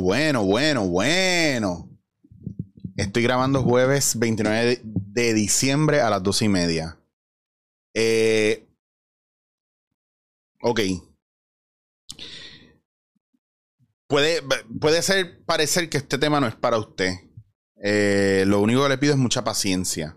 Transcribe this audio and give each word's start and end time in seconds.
Bueno, 0.00 0.44
bueno, 0.44 0.86
bueno. 0.86 1.90
Estoy 2.96 3.22
grabando 3.22 3.62
jueves 3.62 4.18
29 4.18 4.80
de 4.84 5.34
diciembre 5.34 6.00
a 6.00 6.10
las 6.10 6.22
12 6.22 6.44
y 6.44 6.48
media. 6.48 6.98
Eh, 7.94 8.66
ok. 10.62 10.80
Puede, 14.08 14.42
puede 14.80 15.02
ser 15.02 15.44
parecer 15.44 15.90
que 15.90 15.98
este 15.98 16.18
tema 16.18 16.40
no 16.40 16.46
es 16.46 16.54
para 16.54 16.78
usted. 16.78 17.12
Eh, 17.82 18.44
lo 18.46 18.60
único 18.60 18.82
que 18.82 18.88
le 18.90 18.98
pido 18.98 19.14
es 19.14 19.18
mucha 19.18 19.44
paciencia. 19.44 20.16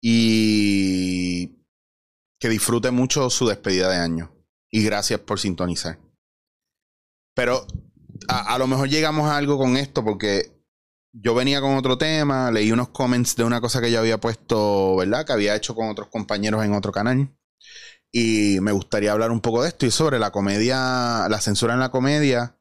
Y 0.00 1.58
que 2.40 2.48
disfrute 2.48 2.90
mucho 2.90 3.30
su 3.30 3.46
despedida 3.46 3.88
de 3.88 3.96
año. 3.96 4.34
Y 4.70 4.84
gracias 4.84 5.20
por 5.20 5.38
sintonizar. 5.38 5.98
Pero 7.34 7.66
a, 8.40 8.58
lo 8.58 8.66
mejor 8.66 8.88
llegamos 8.88 9.28
a 9.28 9.36
algo 9.36 9.58
con 9.58 9.76
esto 9.76 10.04
porque 10.04 10.52
yo 11.12 11.34
venía 11.34 11.60
con 11.60 11.76
otro 11.76 11.98
tema, 11.98 12.50
leí 12.50 12.72
unos 12.72 12.88
comments 12.88 13.36
de 13.36 13.44
una 13.44 13.60
cosa 13.60 13.80
que 13.80 13.90
yo 13.90 13.98
había 13.98 14.18
puesto, 14.18 14.96
¿verdad? 14.96 15.26
Que 15.26 15.32
había 15.32 15.54
hecho 15.54 15.74
con 15.74 15.88
otros 15.88 16.08
compañeros 16.08 16.64
en 16.64 16.74
otro 16.74 16.92
canal. 16.92 17.36
Y 18.10 18.58
me 18.60 18.72
gustaría 18.72 19.12
hablar 19.12 19.30
un 19.30 19.40
poco 19.40 19.62
de 19.62 19.68
esto 19.68 19.86
y 19.86 19.90
sobre 19.90 20.18
la 20.18 20.30
comedia, 20.30 21.28
la 21.28 21.40
censura 21.40 21.74
en 21.74 21.80
la 21.80 21.90
comedia. 21.90 22.58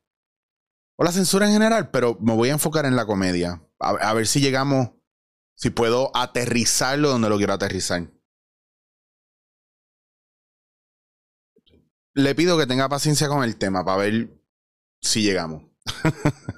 O 0.98 1.04
la 1.04 1.12
censura 1.12 1.48
en 1.48 1.54
general, 1.54 1.92
pero 1.92 2.18
me 2.22 2.36
voy 2.36 2.50
a 2.50 2.54
enfocar 2.54 2.86
en 2.86 2.96
la 2.96 3.06
comedia. 3.06 3.62
A, 3.80 4.14
ver 4.14 4.28
si 4.28 4.40
llegamos, 4.40 4.92
si 5.56 5.70
puedo 5.72 6.16
aterrizarlo 6.16 7.10
donde 7.10 7.30
lo 7.30 7.38
quiero 7.38 7.54
aterrizar. 7.54 8.12
Le 12.14 12.36
pido 12.36 12.58
que 12.58 12.68
tenga 12.68 12.90
paciencia 12.90 13.28
con 13.30 13.44
el 13.44 13.58
tema 13.58 13.84
para 13.84 13.98
ver 13.98 14.41
si 15.02 15.22
llegamos. 15.22 15.64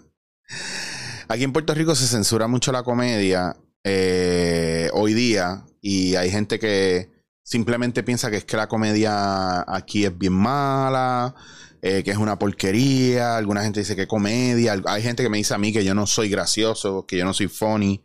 Aquí 1.28 1.44
en 1.44 1.54
Puerto 1.54 1.74
Rico 1.74 1.96
se 1.96 2.08
censura 2.08 2.48
mucho 2.48 2.72
la 2.72 2.84
comedia 2.84 3.56
eh, 3.84 4.90
hoy 4.94 5.14
día 5.14 5.66
y 5.82 6.16
hay 6.16 6.30
gente 6.30 6.60
que 6.60 7.12
simplemente 7.44 8.04
piensa 8.04 8.30
que 8.30 8.38
es 8.38 8.46
que 8.46 8.58
la 8.58 8.68
comedia 8.68 9.64
aquí 9.68 10.06
es 10.06 10.18
bien 10.18 10.34
mala, 10.34 11.36
eh, 11.82 12.04
que 12.04 12.12
es 12.12 12.18
una 12.18 12.40
porquería. 12.40 13.38
Alguna 13.38 13.64
gente 13.64 13.82
dice 13.82 13.96
que 13.96 14.08
comedia. 14.08 14.82
Hay 14.86 15.02
gente 15.02 15.24
que 15.24 15.30
me 15.30 15.38
dice 15.38 15.54
a 15.54 15.58
mí 15.58 15.74
que 15.74 15.84
yo 15.84 15.94
no 15.94 16.08
soy 16.08 16.30
gracioso, 16.30 17.06
que 17.06 17.18
yo 17.18 17.26
no 17.26 17.34
soy 17.34 17.48
funny. 17.48 18.02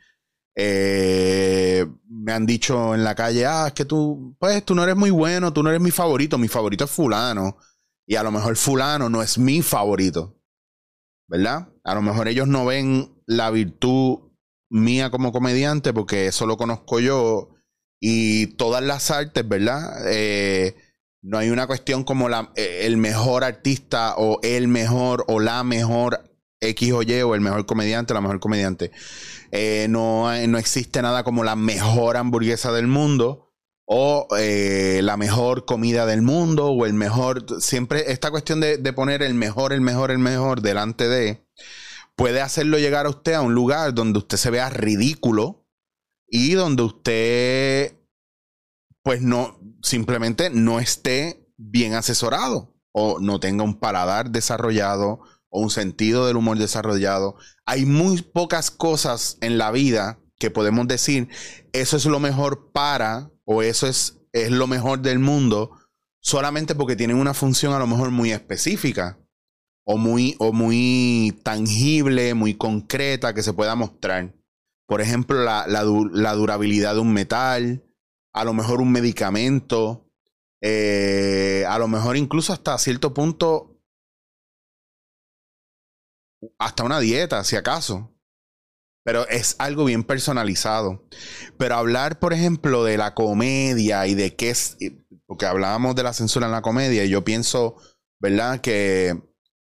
Eh, 0.56 1.86
me 2.08 2.32
han 2.32 2.44
dicho 2.44 2.94
en 2.94 3.04
la 3.04 3.14
calle, 3.14 3.46
ah, 3.46 3.68
es 3.68 3.74
que 3.74 3.84
tú, 3.84 4.34
pues 4.40 4.64
tú 4.64 4.74
no 4.74 4.82
eres 4.82 4.96
muy 4.96 5.10
bueno, 5.10 5.52
tú 5.52 5.62
no 5.62 5.70
eres 5.70 5.80
mi 5.80 5.92
favorito, 5.92 6.36
mi 6.36 6.48
favorito 6.48 6.84
es 6.84 6.90
fulano. 6.90 7.58
Y 8.08 8.16
a 8.16 8.22
lo 8.22 8.32
mejor 8.32 8.56
fulano 8.56 9.10
no 9.10 9.22
es 9.22 9.36
mi 9.36 9.60
favorito. 9.60 10.34
¿Verdad? 11.28 11.68
A 11.84 11.94
lo 11.94 12.00
mejor 12.00 12.26
ellos 12.26 12.48
no 12.48 12.64
ven 12.64 13.22
la 13.26 13.50
virtud 13.50 14.30
mía 14.70 15.10
como 15.10 15.30
comediante 15.30 15.92
porque 15.92 16.26
eso 16.26 16.46
lo 16.46 16.56
conozco 16.56 17.00
yo. 17.00 17.50
Y 18.00 18.46
todas 18.56 18.82
las 18.82 19.10
artes, 19.10 19.46
¿verdad? 19.46 20.10
Eh, 20.10 20.74
no 21.20 21.36
hay 21.36 21.50
una 21.50 21.66
cuestión 21.66 22.02
como 22.02 22.30
la, 22.30 22.50
eh, 22.56 22.80
el 22.84 22.96
mejor 22.96 23.44
artista 23.44 24.14
o 24.16 24.40
el 24.42 24.68
mejor 24.68 25.26
o 25.28 25.38
la 25.38 25.62
mejor 25.62 26.32
X 26.60 26.92
o 26.92 27.02
Y 27.02 27.20
o 27.20 27.34
el 27.34 27.42
mejor 27.42 27.66
comediante, 27.66 28.14
la 28.14 28.22
mejor 28.22 28.40
comediante. 28.40 28.90
Eh, 29.50 29.86
no, 29.90 30.34
no 30.46 30.56
existe 30.56 31.02
nada 31.02 31.24
como 31.24 31.44
la 31.44 31.56
mejor 31.56 32.16
hamburguesa 32.16 32.72
del 32.72 32.86
mundo 32.86 33.47
o 33.90 34.28
eh, 34.38 35.00
la 35.02 35.16
mejor 35.16 35.64
comida 35.64 36.04
del 36.04 36.20
mundo 36.20 36.66
o 36.66 36.84
el 36.84 36.92
mejor, 36.92 37.46
siempre 37.62 38.12
esta 38.12 38.30
cuestión 38.30 38.60
de, 38.60 38.76
poner 38.92 39.22
el 39.22 39.32
mejor, 39.32 39.72
el 39.72 39.80
mejor, 39.80 40.10
el 40.10 40.18
mejor 40.18 40.60
delante 40.60 41.08
de, 41.08 41.48
puede 42.14 42.42
hacerlo 42.42 42.78
llegar 42.78 43.06
a 43.06 43.08
usted 43.08 43.32
a 43.32 43.40
un 43.40 43.54
lugar 43.54 43.94
donde 43.94 44.18
usted 44.18 44.36
se 44.36 44.50
vea 44.50 44.68
ridículo 44.68 45.66
y 46.28 46.52
donde 46.52 46.82
usted 46.82 47.96
pues 49.02 49.22
no, 49.22 49.58
simplemente 49.80 50.50
no 50.50 50.80
esté 50.80 51.50
bien 51.56 51.94
asesorado 51.94 52.74
o 52.92 53.20
no 53.20 53.40
tenga 53.40 53.64
un 53.64 53.80
paladar 53.80 54.30
desarrollado 54.30 55.20
o 55.48 55.62
un 55.62 55.70
sentido 55.70 56.26
del 56.26 56.36
humor 56.36 56.58
desarrollado. 56.58 57.36
Hay 57.64 57.86
muy 57.86 58.20
pocas 58.20 58.70
cosas 58.70 59.38
en 59.40 59.56
la 59.56 59.70
vida 59.70 60.18
que 60.38 60.50
podemos 60.50 60.86
decir, 60.86 61.28
eso 61.72 61.96
es 61.96 62.06
lo 62.06 62.20
mejor 62.20 62.70
para 62.72 63.30
o 63.44 63.62
eso 63.62 63.86
es, 63.86 64.20
es 64.32 64.50
lo 64.50 64.66
mejor 64.66 65.00
del 65.00 65.18
mundo 65.18 65.72
solamente 66.20 66.74
porque 66.74 66.96
tienen 66.96 67.16
una 67.16 67.34
función 67.34 67.72
a 67.72 67.78
lo 67.78 67.86
mejor 67.86 68.10
muy 68.10 68.32
específica 68.32 69.18
o 69.84 69.96
muy, 69.96 70.36
o 70.38 70.52
muy 70.52 71.40
tangible, 71.42 72.34
muy 72.34 72.54
concreta 72.54 73.34
que 73.34 73.42
se 73.42 73.54
pueda 73.54 73.74
mostrar. 73.74 74.34
Por 74.86 75.00
ejemplo, 75.00 75.42
la, 75.42 75.66
la, 75.66 76.32
durabilidad 76.34 76.94
de 76.94 77.00
un 77.00 77.12
metal, 77.12 77.84
a 78.32 78.44
lo 78.44 78.54
mejor 78.54 78.80
un 78.80 78.92
medicamento, 78.92 80.06
eh, 80.60 81.64
a 81.68 81.78
lo 81.78 81.88
mejor 81.88 82.16
incluso 82.16 82.52
hasta 82.52 82.76
cierto 82.78 83.12
punto, 83.14 83.80
hasta 86.58 86.84
una 86.84 87.00
dieta, 87.00 87.42
si 87.44 87.56
acaso 87.56 88.17
pero 89.08 89.26
es 89.30 89.56
algo 89.58 89.86
bien 89.86 90.04
personalizado. 90.04 91.02
Pero 91.56 91.76
hablar, 91.76 92.18
por 92.18 92.34
ejemplo, 92.34 92.84
de 92.84 92.98
la 92.98 93.14
comedia 93.14 94.06
y 94.06 94.14
de 94.14 94.36
qué 94.36 94.50
es, 94.50 94.76
porque 95.24 95.46
hablábamos 95.46 95.96
de 95.96 96.02
la 96.02 96.12
censura 96.12 96.44
en 96.44 96.52
la 96.52 96.60
comedia, 96.60 97.06
y 97.06 97.08
yo 97.08 97.24
pienso, 97.24 97.76
¿verdad? 98.20 98.60
Que 98.60 99.18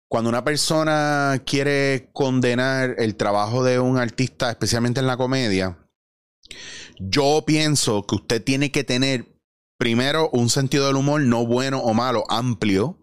cuando 0.07 0.29
una 0.29 0.43
persona 0.43 1.41
quiere 1.47 2.11
condenar 2.13 2.93
el 2.99 3.15
trabajo 3.15 3.63
de 3.63 3.79
un 3.79 3.97
artista, 3.97 4.51
especialmente 4.51 4.99
en 4.99 5.07
la 5.07 5.17
comedia, 5.17 5.79
yo 6.99 7.43
pienso 7.43 8.05
que 8.05 8.13
usted 8.13 8.43
tiene 8.43 8.71
que 8.71 8.83
tener 8.83 9.35
primero 9.79 10.29
un 10.31 10.51
sentido 10.51 10.85
del 10.85 10.97
humor 10.97 11.21
no 11.21 11.43
bueno 11.47 11.79
o 11.79 11.95
malo, 11.95 12.23
amplio, 12.29 13.02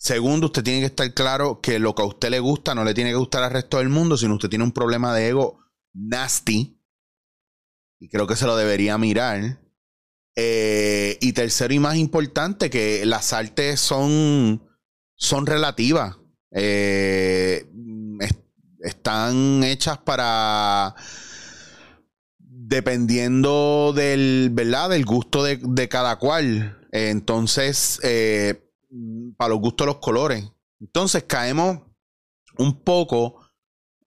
Segundo, 0.00 0.46
usted 0.46 0.64
tiene 0.64 0.80
que 0.80 0.86
estar 0.86 1.12
claro 1.12 1.60
que 1.60 1.78
lo 1.78 1.94
que 1.94 2.00
a 2.00 2.06
usted 2.06 2.30
le 2.30 2.40
gusta 2.40 2.74
no 2.74 2.84
le 2.84 2.94
tiene 2.94 3.10
que 3.10 3.16
gustar 3.16 3.42
al 3.42 3.50
resto 3.50 3.76
del 3.76 3.90
mundo, 3.90 4.16
sino 4.16 4.36
usted 4.36 4.48
tiene 4.48 4.64
un 4.64 4.72
problema 4.72 5.14
de 5.14 5.28
ego 5.28 5.58
nasty. 5.92 6.80
Y 7.98 8.08
creo 8.08 8.26
que 8.26 8.34
se 8.34 8.46
lo 8.46 8.56
debería 8.56 8.96
mirar. 8.96 9.60
Eh, 10.36 11.18
y 11.20 11.34
tercero 11.34 11.74
y 11.74 11.80
más 11.80 11.96
importante, 11.96 12.70
que 12.70 13.04
las 13.04 13.34
artes 13.34 13.78
son, 13.78 14.66
son 15.16 15.44
relativas. 15.44 16.16
Eh, 16.50 17.66
están 18.80 19.62
hechas 19.64 19.98
para 19.98 20.94
dependiendo 22.38 23.92
del, 23.94 24.48
¿verdad? 24.50 24.88
del 24.88 25.04
gusto 25.04 25.44
de, 25.44 25.88
cada 25.90 26.16
cual. 26.16 26.88
entonces, 26.90 28.00
eh, 28.02 28.69
para 29.36 29.50
los 29.50 29.60
gustos 29.60 29.86
los 29.86 29.98
colores. 29.98 30.44
Entonces 30.80 31.24
caemos 31.24 31.80
un 32.58 32.82
poco 32.82 33.40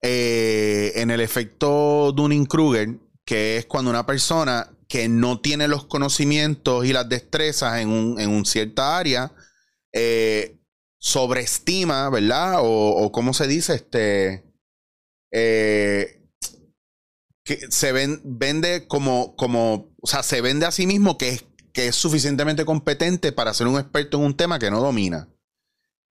eh, 0.01 0.91
en 0.95 1.11
el 1.11 1.21
efecto 1.21 2.11
Dunning-Kruger, 2.11 2.99
que 3.25 3.57
es 3.57 3.65
cuando 3.65 3.89
una 3.89 4.05
persona 4.05 4.69
que 4.87 5.07
no 5.07 5.39
tiene 5.39 5.67
los 5.67 5.85
conocimientos 5.85 6.85
y 6.85 6.93
las 6.93 7.07
destrezas 7.07 7.79
en 7.79 7.89
un, 7.89 8.45
cierta 8.45 8.97
área, 8.97 9.33
eh, 9.93 10.59
sobreestima, 10.99 12.09
¿verdad? 12.09 12.55
O, 12.59 13.11
como 13.11 13.33
se 13.33 13.47
dice, 13.47 13.75
este, 13.75 14.43
eh, 15.31 16.21
que 17.43 17.59
se 17.69 17.91
vende 17.91 18.87
como, 18.87 19.35
como, 19.35 19.95
o 20.01 20.07
sea, 20.07 20.21
se 20.23 20.41
vende 20.41 20.65
a 20.65 20.71
sí 20.71 20.85
mismo 20.85 21.17
que 21.17 21.29
es 21.29 21.45
que 21.73 21.87
es 21.87 21.95
suficientemente 21.95 22.65
competente 22.65 23.31
para 23.31 23.53
ser 23.53 23.67
un 23.67 23.79
experto 23.79 24.17
en 24.17 24.25
un 24.25 24.37
tema 24.37 24.59
que 24.59 24.71
no 24.71 24.79
domina. 24.79 25.27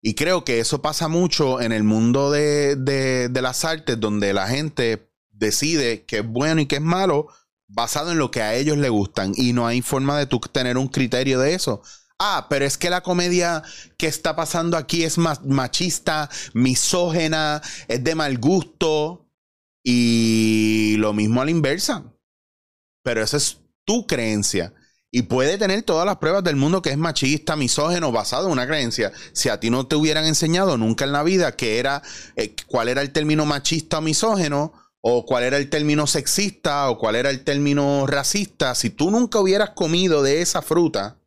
Y 0.02 0.16
creo 0.16 0.44
que 0.44 0.60
eso 0.60 0.82
pasa 0.82 1.08
mucho 1.08 1.62
en 1.62 1.72
el 1.72 1.84
mundo 1.84 2.32
de, 2.32 2.76
de, 2.76 3.42
las 3.42 3.64
artes, 3.64 4.00
donde 4.00 4.34
la 4.34 4.48
gente 4.48 5.12
decide 5.30 6.06
qué 6.06 6.20
es 6.20 6.28
bueno 6.28 6.62
y 6.62 6.66
qué 6.66 6.78
es 6.78 6.82
malo 6.82 7.28
basado 7.68 8.12
en 8.12 8.18
lo 8.18 8.32
que 8.32 8.42
a 8.42 8.56
ellos 8.56 8.78
les 8.78 8.90
gustan. 8.90 9.34
Y 9.36 9.54
no 9.54 9.68
hay 9.68 9.84
forma 9.84 10.18
de 10.18 10.26
tú 10.26 10.40
tener 10.40 10.78
un 10.78 10.88
criterio 10.88 11.40
de 11.40 11.54
eso. 11.54 11.84
Ah, 12.18 12.48
pero 12.50 12.66
es 12.66 12.78
que 12.80 12.90
la 12.90 13.02
comedia 13.02 13.62
que 13.98 14.08
está 14.08 14.36
pasando 14.36 14.76
aquí 14.76 15.04
es 15.04 15.20
machista, 15.20 16.30
misógena, 16.54 17.62
es 17.88 18.04
de 18.04 18.16
mal 18.16 18.40
gusto. 18.40 19.30
Y 19.84 20.96
lo 20.98 21.14
mismo 21.14 21.42
a 21.42 21.46
la 21.46 21.52
inversa. 21.52 22.12
Pero 23.04 23.22
esa 23.22 23.38
es 23.38 23.60
tu 23.86 24.08
creencia. 24.08 24.74
Y 25.12 25.24
puede 25.24 25.58
tener 25.58 25.84
todas 25.84 26.06
las 26.06 26.18
pruebas 26.18 26.44
del 26.44 26.56
mundo 26.56 26.82
que 26.82 26.92
es 26.92 26.98
machista, 26.98 27.58
misógeno, 27.58 28.14
basado 28.14 28.46
en 28.46 28.54
una 28.54 28.66
creencia. 28.66 29.12
Si 29.34 29.50
a 29.50 29.60
ti 29.60 29.70
no 29.70 29.86
te 29.86 29.96
hubieran 29.96 30.26
enseñado 30.26 30.78
nunca 30.78 31.04
en 31.04 31.12
la 31.12 31.24
vida 31.24 31.56
que 31.56 31.80
era, 31.80 32.02
eh, 32.38 32.56
cuál 32.68 32.88
era 32.88 33.02
el 33.02 33.12
término 33.12 33.46
machista 33.46 33.98
o 33.98 34.02
misógeno, 34.02 34.74
o 35.02 35.26
cuál 35.26 35.44
era 35.44 35.58
el 35.58 35.70
término 35.70 36.08
sexista, 36.08 36.90
o 36.90 36.98
cuál 36.98 37.16
era 37.16 37.30
el 37.30 37.44
término 37.44 38.08
racista, 38.08 38.74
si 38.74 38.90
tú 38.90 39.12
nunca 39.12 39.40
hubieras 39.40 39.72
comido 39.72 40.24
de 40.24 40.42
esa 40.42 40.62
fruta, 40.62 41.18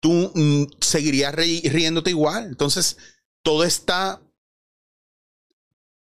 tú 0.00 0.30
mm, 0.34 0.64
seguirías 0.80 1.34
riéndote 1.34 2.10
igual. 2.10 2.44
Entonces, 2.44 2.98
todo 3.42 3.64
está 3.64 4.20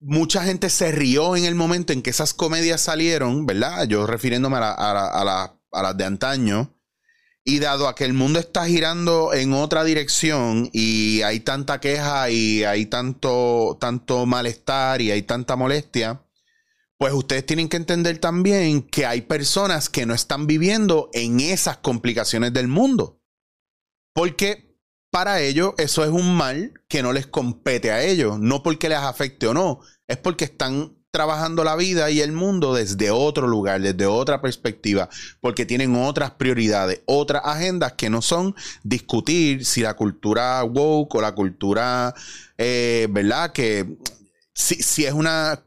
mucha 0.04 0.44
gente 0.44 0.70
se 0.70 0.92
rió 0.92 1.36
en 1.36 1.46
el 1.46 1.56
momento 1.56 1.94
en 1.94 2.02
que 2.02 2.10
esas 2.10 2.34
comedias 2.34 2.82
salieron, 2.82 3.46
¿verdad? 3.46 3.86
Yo 3.88 4.06
refiriéndome 4.06 4.58
a, 4.60 5.52
las 5.72 5.98
de 5.98 6.06
antaño. 6.06 6.73
Y 7.46 7.60
dado 7.60 7.88
a 7.88 7.96
que 7.96 8.06
el 8.06 8.14
mundo 8.14 8.40
está 8.40 8.66
girando 8.66 9.34
en 9.34 9.54
otra 9.54 9.84
dirección 9.84 10.70
y 10.72 11.22
hay 11.24 11.42
tanta 11.42 11.80
queja 11.80 12.30
y 12.30 12.64
hay 12.64 12.86
tanto, 12.86 13.78
tanto 13.82 14.26
malestar 14.26 15.02
y 15.02 15.12
hay 15.12 15.24
tanta 15.24 15.58
molestia, 15.58 16.24
pues 16.98 17.14
ustedes 17.14 17.46
tienen 17.46 17.68
que 17.68 17.76
entender 17.76 18.18
también 18.20 18.82
que 18.82 19.06
hay 19.06 19.22
personas 19.22 19.90
que 19.90 20.06
no 20.06 20.14
están 20.14 20.48
viviendo 20.48 21.10
en 21.12 21.42
esas 21.42 21.78
complicaciones 21.78 22.54
del 22.54 22.70
mundo. 22.70 23.22
Porque 24.14 24.74
para 25.12 25.42
ellos 25.42 25.74
eso 25.78 26.04
es 26.04 26.12
un 26.12 26.36
mal 26.36 26.82
que 26.88 27.04
no 27.04 27.12
les 27.12 27.28
compete 27.28 27.92
a 27.92 28.02
ellos, 28.04 28.40
no 28.40 28.64
porque 28.64 28.88
les 28.88 29.00
afecte 29.00 29.48
o 29.48 29.54
no, 29.54 29.82
es 30.08 30.18
porque 30.18 30.46
están 30.46 31.03
trabajando 31.14 31.64
la 31.64 31.76
vida 31.76 32.10
y 32.10 32.22
el 32.22 32.32
mundo 32.32 32.74
desde 32.74 33.12
otro 33.12 33.48
lugar, 33.48 33.80
desde 33.80 34.08
otra 34.08 34.42
perspectiva, 34.42 35.10
porque 35.42 35.64
tienen 35.64 35.96
otras 35.96 36.32
prioridades, 36.32 37.04
otras 37.06 37.44
agendas 37.46 37.94
que 37.94 38.10
no 38.10 38.24
son 38.24 38.56
discutir 38.82 39.64
si 39.64 39.82
la 39.82 39.94
cultura 39.94 40.64
woke 40.64 41.14
o 41.14 41.22
la 41.22 41.36
cultura, 41.36 42.16
eh, 42.58 43.08
¿verdad? 43.12 43.52
Que 43.52 43.96
si, 44.56 44.82
si 44.82 45.06
es 45.06 45.14
una 45.14 45.64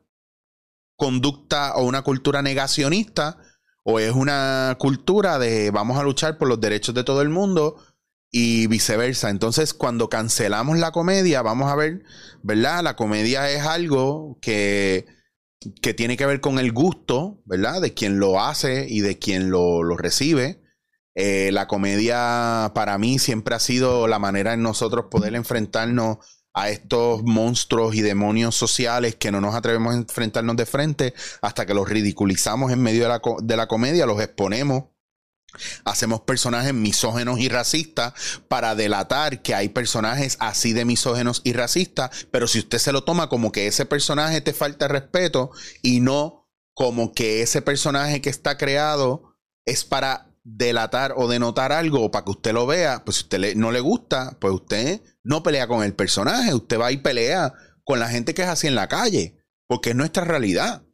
conducta 0.97 1.77
o 1.77 1.85
una 1.85 2.03
cultura 2.03 2.43
negacionista 2.43 3.39
o 3.85 4.01
es 4.01 4.11
una 4.11 4.75
cultura 4.81 5.39
de 5.39 5.71
vamos 5.71 5.97
a 5.97 6.03
luchar 6.03 6.39
por 6.39 6.49
los 6.49 6.61
derechos 6.61 6.93
de 6.93 7.05
todo 7.05 7.23
el 7.23 7.29
mundo 7.29 7.77
y 8.33 8.67
viceversa. 8.67 9.31
Entonces, 9.31 9.75
cuando 9.75 10.09
cancelamos 10.09 10.77
la 10.79 10.91
comedia, 10.91 11.43
vamos 11.43 11.71
a 11.71 11.77
ver, 11.77 12.03
¿verdad? 12.43 12.83
La 12.83 12.97
comedia 12.97 13.49
es 13.49 13.65
algo 13.65 14.39
que, 14.43 15.15
que 15.83 15.95
tiene 15.95 16.17
que 16.17 16.27
ver 16.27 16.41
con 16.41 16.59
el 16.59 16.73
gusto, 16.73 17.43
¿verdad? 17.45 17.81
De 17.81 17.95
quien 17.95 18.19
lo 18.19 18.41
hace 18.41 18.87
y 18.89 19.01
de 19.01 19.19
quien 19.19 19.51
lo, 19.51 19.83
lo 19.83 19.97
recibe. 19.97 20.63
Eh, 21.15 21.51
la 21.51 21.67
comedia 21.67 22.73
para 22.75 22.99
mí 22.99 23.19
siempre 23.19 23.55
ha 23.55 23.61
sido 23.61 24.07
la 24.07 24.19
manera 24.19 24.53
en 24.53 24.63
nosotros 24.63 25.07
poder 25.11 25.35
enfrentarnos 25.35 26.19
a 26.53 26.71
estos 26.71 27.23
monstruos 27.23 27.95
y 27.95 28.03
demonios 28.03 28.55
sociales 28.55 29.15
que 29.15 29.31
no 29.31 29.41
nos 29.41 29.55
atrevemos 29.55 29.95
a 29.95 29.99
enfrentarnos 29.99 30.57
de 30.57 30.67
frente 30.67 31.15
hasta 31.43 31.67
que 31.67 31.75
los 31.75 31.89
ridiculizamos 31.89 32.73
en 32.73 32.83
medio 32.83 33.03
de 33.03 33.09
la, 33.09 33.21
de 33.43 33.57
la 33.57 33.67
comedia, 33.67 34.07
los 34.07 34.21
exponemos. 34.21 34.85
Hacemos 35.85 36.23
personajes 36.23 36.75
misógenos 36.75 37.41
y 37.41 37.49
racistas 37.49 38.13
para 38.49 38.75
delatar 38.75 39.43
que 39.43 39.55
hay 39.55 39.69
personajes 39.69 40.37
así 40.41 40.73
de 40.73 40.85
misógenos 40.85 41.43
y 41.45 41.53
racistas, 41.53 42.27
pero 42.31 42.49
si 42.49 42.61
usted 42.61 42.79
se 42.79 42.93
lo 42.93 43.05
toma 43.05 43.29
como 43.29 43.53
que 43.53 43.67
ese 43.67 43.87
personaje 43.87 44.41
te 44.41 44.53
falta 44.53 44.89
respeto 44.89 45.51
y 45.83 46.01
no 46.01 46.49
como 46.75 47.13
que 47.13 47.43
ese 47.43 47.63
personaje 47.63 48.21
que 48.21 48.31
está 48.31 48.59
creado 48.59 49.37
es 49.65 49.85
para 49.85 50.31
delatar 50.45 51.15
o 51.17 51.27
denotar 51.27 51.73
algo 51.73 52.05
o 52.05 52.11
para 52.11 52.25
que 52.25 52.31
usted 52.31 52.53
lo 52.53 52.67
vea, 52.67 53.05
pues 53.05 53.17
si 53.17 53.23
usted 53.25 53.57
no 53.57 53.73
le 53.73 53.81
gusta, 53.81 54.37
pues 54.41 54.55
usted 54.55 55.03
no 55.25 55.43
pelea 55.43 55.67
con 55.67 55.83
el 55.83 55.95
personaje, 55.95 56.55
usted 56.55 56.79
va 56.79 56.93
y 56.93 56.99
pelea 56.99 57.53
con 57.83 57.99
la 57.99 58.09
gente 58.09 58.33
que 58.33 58.43
es 58.43 58.49
así 58.49 58.67
en 58.67 58.77
la 58.77 58.89
calle, 58.89 59.43
porque 59.67 59.91
es 59.91 59.97
nuestra 59.97 60.25
realidad. 60.25 60.85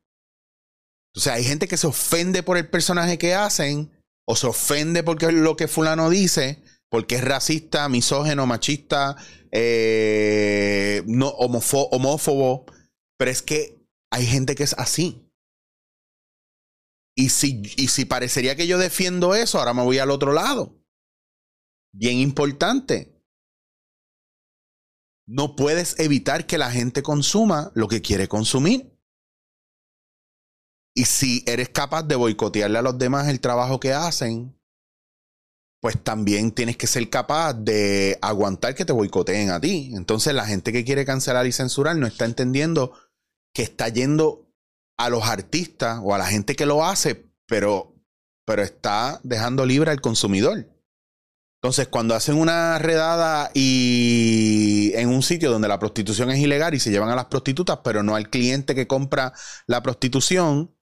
O 1.15 1.21
sea, 1.21 1.35
hay 1.35 1.45
gente 1.45 1.69
que 1.69 1.77
se 1.77 1.87
ofende 1.87 2.43
por 2.43 2.57
el 2.57 2.69
personaje 2.71 3.19
que 3.19 3.35
hacen 3.35 3.91
o 4.33 4.37
se 4.37 4.47
ofende 4.47 5.03
porque 5.03 5.27
es 5.27 5.35
lo 5.35 5.57
que 5.57 5.69
fulano 5.69 6.09
dice, 6.09 6.63
porque 6.89 7.17
es 7.17 7.25
racista, 7.25 7.91
misógeno, 7.91 8.47
machista, 8.47 9.15
eh, 9.51 11.03
no, 11.07 11.29
homófobo, 11.29 12.65
pero 13.19 13.31
es 13.31 13.43
que 13.43 13.87
hay 14.11 14.25
gente 14.25 14.55
que 14.55 14.63
es 14.63 14.73
así. 14.79 15.31
Y 17.15 17.29
si, 17.29 17.61
y 17.77 17.89
si 17.89 18.07
parecería 18.07 18.57
que 18.57 18.67
yo 18.67 18.79
defiendo 18.79 19.35
eso, 19.35 19.59
ahora 19.59 19.75
me 19.75 19.83
voy 19.83 19.99
al 19.99 20.11
otro 20.11 20.33
lado. 20.33 20.83
Bien 21.95 22.17
importante. 22.17 23.23
No 25.29 25.57
puedes 25.57 26.01
evitar 26.01 26.47
que 26.47 26.57
la 26.57 26.71
gente 26.71 27.03
consuma 27.03 27.71
lo 27.75 27.87
que 27.87 28.01
quiere 28.01 28.29
consumir. 28.29 28.92
Y 30.95 31.05
si 31.05 31.43
eres 31.47 31.71
capaz 31.71 32.03
de 32.03 32.17
boicotearle 32.17 32.79
a 32.79 32.83
los 32.83 32.99
demás 32.99 33.29
el 33.29 33.41
trabajo 33.41 33.81
que 33.81 33.93
hacen, 33.93 34.55
pues 35.81 36.03
también 36.03 36.53
tienes 36.53 36.77
que 36.77 36.87
ser 36.87 37.11
capaz 37.11 37.55
de 37.55 38.19
aguantar 38.23 38.75
que 38.75 38.85
te 38.85 38.93
boicoteen 38.93 39.51
a 39.51 39.61
ti. 39.61 39.91
Entonces 39.95 40.35
la 40.35 40.47
gente 40.47 40.73
que 40.73 40.85
quiere 40.85 41.05
cancelar 41.05 41.47
y 41.47 41.53
censurar 41.53 41.97
no 41.97 42.07
está 42.07 42.25
entendiendo 42.25 42.93
que 43.55 43.63
está 43.63 43.89
yendo 43.89 44.49
a 44.97 45.09
los 45.09 45.25
artistas 45.25 45.99
o 46.03 46.15
a 46.15 46.19
la 46.19 46.27
gente 46.27 46.55
que 46.55 46.67
lo 46.67 46.85
hace, 46.85 47.27
pero, 47.49 47.95
pero 48.47 48.63
está 48.63 49.21
dejando 49.25 49.67
libre 49.67 49.91
al 49.91 50.01
consumidor. 50.01 50.69
Entonces, 51.61 51.87
cuando 51.89 52.17
hacen 52.17 52.37
una 52.37 52.79
redada 52.79 53.51
y 53.55 54.93
en 54.95 55.09
un 55.09 55.23
sitio 55.23 55.51
donde 55.51 55.69
la 55.69 55.79
prostitución 55.79 56.31
es 56.31 56.39
ilegal 56.39 56.75
y 56.75 56.81
se 56.81 56.91
llevan 56.91 57.11
a 57.11 57.15
las 57.15 57.27
prostitutas, 57.27 57.79
pero 57.85 58.03
no 58.03 58.17
al 58.17 58.31
cliente 58.31 58.75
que 58.75 58.89
compra 58.89 59.33
la 59.67 59.81
prostitución, 59.81 60.75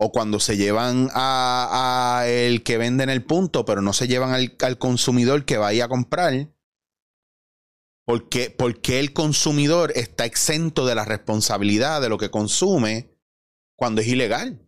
o 0.00 0.12
cuando 0.12 0.38
se 0.38 0.56
llevan 0.56 1.10
a, 1.12 2.24
el 2.26 2.62
que 2.62 2.78
vende 2.78 3.02
en 3.02 3.10
el 3.10 3.24
punto, 3.24 3.64
pero 3.64 3.82
no 3.82 3.92
se 3.92 4.06
llevan 4.06 4.32
al, 4.32 4.56
al 4.60 4.78
consumidor 4.78 5.44
que 5.44 5.58
vaya 5.58 5.86
a 5.86 5.88
comprar, 5.88 6.54
porque, 8.06 8.50
porque 8.50 9.00
el 9.00 9.12
consumidor 9.12 9.92
está 9.94 10.24
exento 10.24 10.86
de 10.86 10.94
la 10.94 11.04
responsabilidad 11.04 12.00
de 12.00 12.08
lo 12.08 12.16
que 12.16 12.30
consume 12.30 13.18
cuando 13.76 14.00
es 14.00 14.06
ilegal. 14.06 14.64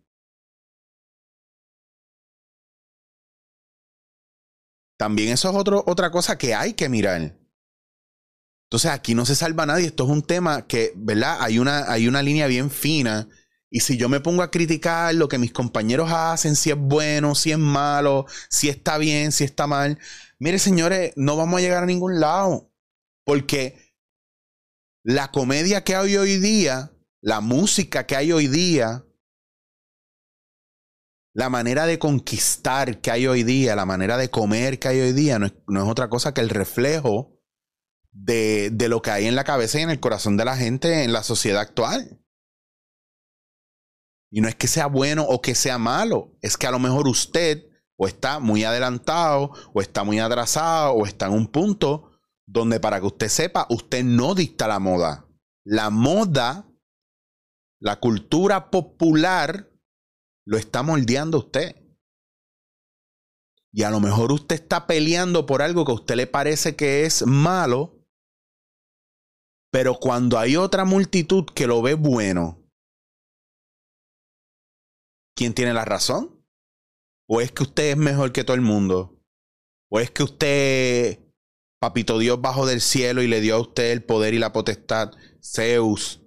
También 4.97 5.29
eso 5.29 5.49
es 5.49 5.55
otra 5.87 6.11
cosa 6.11 6.37
que 6.37 6.53
hay 6.53 6.73
que 6.73 6.87
mirar. 6.87 7.39
Entonces 8.71 8.91
aquí 8.91 9.15
no 9.15 9.25
se 9.25 9.35
salva 9.35 9.65
nadie. 9.65 9.87
Esto 9.87 10.03
es 10.03 10.11
un 10.11 10.21
tema 10.21 10.67
que, 10.67 10.93
¿verdad? 10.95 11.37
Hay 11.41 11.57
una, 11.57 11.91
hay 11.91 12.07
una 12.07 12.21
línea 12.21 12.45
bien 12.45 12.69
fina. 12.69 13.27
Y 13.71 13.79
si 13.79 13.97
yo 13.97 14.09
me 14.09 14.19
pongo 14.19 14.43
a 14.43 14.51
criticar 14.51 15.15
lo 15.15 15.27
que 15.27 15.37
mis 15.37 15.53
compañeros 15.53 16.11
hacen, 16.11 16.55
si 16.55 16.69
es 16.69 16.77
bueno, 16.77 17.33
si 17.33 17.51
es 17.51 17.57
malo, 17.57 18.25
si 18.49 18.69
está 18.69 18.97
bien, 18.97 19.31
si 19.31 19.45
está 19.45 19.65
mal, 19.65 19.97
mire 20.39 20.59
señores, 20.59 21.13
no 21.15 21.37
vamos 21.37 21.57
a 21.57 21.61
llegar 21.61 21.83
a 21.83 21.87
ningún 21.87 22.19
lado. 22.19 22.69
Porque 23.23 23.95
la 25.03 25.31
comedia 25.31 25.83
que 25.83 25.95
hay 25.95 26.17
hoy 26.17 26.37
día 26.37 26.91
la 27.21 27.39
música 27.39 28.05
que 28.05 28.15
hay 28.15 28.31
hoy 28.31 28.47
día, 28.47 29.05
la 31.33 31.49
manera 31.49 31.85
de 31.85 31.99
conquistar 31.99 32.99
que 32.99 33.11
hay 33.11 33.27
hoy 33.27 33.43
día, 33.43 33.75
la 33.75 33.85
manera 33.85 34.17
de 34.17 34.29
comer 34.29 34.79
que 34.79 34.87
hay 34.89 34.99
hoy 34.99 35.13
día, 35.13 35.39
no 35.39 35.45
es, 35.45 35.53
otra 35.87 36.09
cosa 36.09 36.33
que 36.33 36.41
el 36.41 36.49
reflejo 36.49 37.39
de, 38.11 38.71
de, 38.71 38.89
lo 38.89 39.01
que 39.01 39.11
hay 39.11 39.27
en 39.27 39.35
la 39.35 39.43
cabeza 39.43 39.79
y 39.79 39.83
en 39.83 39.91
el 39.91 39.99
corazón 39.99 40.35
de 40.35 40.45
la 40.45 40.57
gente 40.57 41.03
en 41.03 41.13
la 41.13 41.23
sociedad 41.23 41.61
actual. 41.61 42.20
Y 44.31 44.41
no 44.41 44.47
es 44.47 44.55
que 44.55 44.67
sea 44.67 44.87
bueno 44.87 45.23
o 45.23 45.41
que 45.41 45.55
sea 45.55 45.77
malo, 45.77 46.37
es 46.41 46.57
que 46.57 46.65
a 46.65 46.71
lo 46.71 46.79
mejor 46.79 47.07
usted 47.07 47.65
o 47.97 48.07
está 48.07 48.39
muy 48.39 48.63
adelantado 48.63 49.51
o 49.73 49.81
está 49.81 50.03
muy 50.03 50.19
atrasado 50.19 50.93
o 50.93 51.05
está 51.05 51.27
en 51.27 51.33
un 51.33 51.47
punto 51.47 52.11
donde 52.47 52.79
para 52.79 52.99
que 52.99 53.07
usted 53.07 53.27
sepa, 53.27 53.67
usted 53.69 54.03
no 54.03 54.33
dicta 54.33 54.67
la 54.67 54.79
moda. 54.79 55.27
La 55.63 55.89
moda 55.89 56.71
la 57.81 57.99
cultura 57.99 58.69
popular 58.69 59.71
lo 60.45 60.57
está 60.57 60.83
moldeando 60.83 61.39
usted. 61.39 61.75
Y 63.73 63.83
a 63.83 63.89
lo 63.89 63.99
mejor 63.99 64.31
usted 64.31 64.55
está 64.55 64.85
peleando 64.85 65.47
por 65.47 65.63
algo 65.63 65.83
que 65.83 65.91
a 65.91 65.95
usted 65.95 66.15
le 66.15 66.27
parece 66.27 66.75
que 66.75 67.05
es 67.05 67.25
malo, 67.25 68.05
pero 69.71 69.95
cuando 69.95 70.37
hay 70.37 70.57
otra 70.57 70.85
multitud 70.85 71.45
que 71.55 71.65
lo 71.65 71.81
ve 71.81 71.95
bueno, 71.95 72.60
¿quién 75.41 75.55
tiene 75.55 75.73
la 75.73 75.85
razón? 75.85 76.39
¿O 77.27 77.41
es 77.41 77.51
que 77.51 77.63
usted 77.63 77.89
es 77.89 77.97
mejor 77.97 78.31
que 78.31 78.43
todo 78.43 78.53
el 78.53 78.61
mundo? 78.61 79.19
¿O 79.89 79.99
es 79.99 80.11
que 80.11 80.21
usted, 80.21 81.19
papito 81.81 82.19
Dios, 82.19 82.39
bajo 82.39 82.67
del 82.67 82.79
cielo 82.79 83.23
y 83.23 83.27
le 83.27 83.41
dio 83.41 83.55
a 83.55 83.61
usted 83.61 83.91
el 83.91 84.03
poder 84.03 84.35
y 84.35 84.37
la 84.37 84.53
potestad, 84.53 85.09
Zeus, 85.43 86.21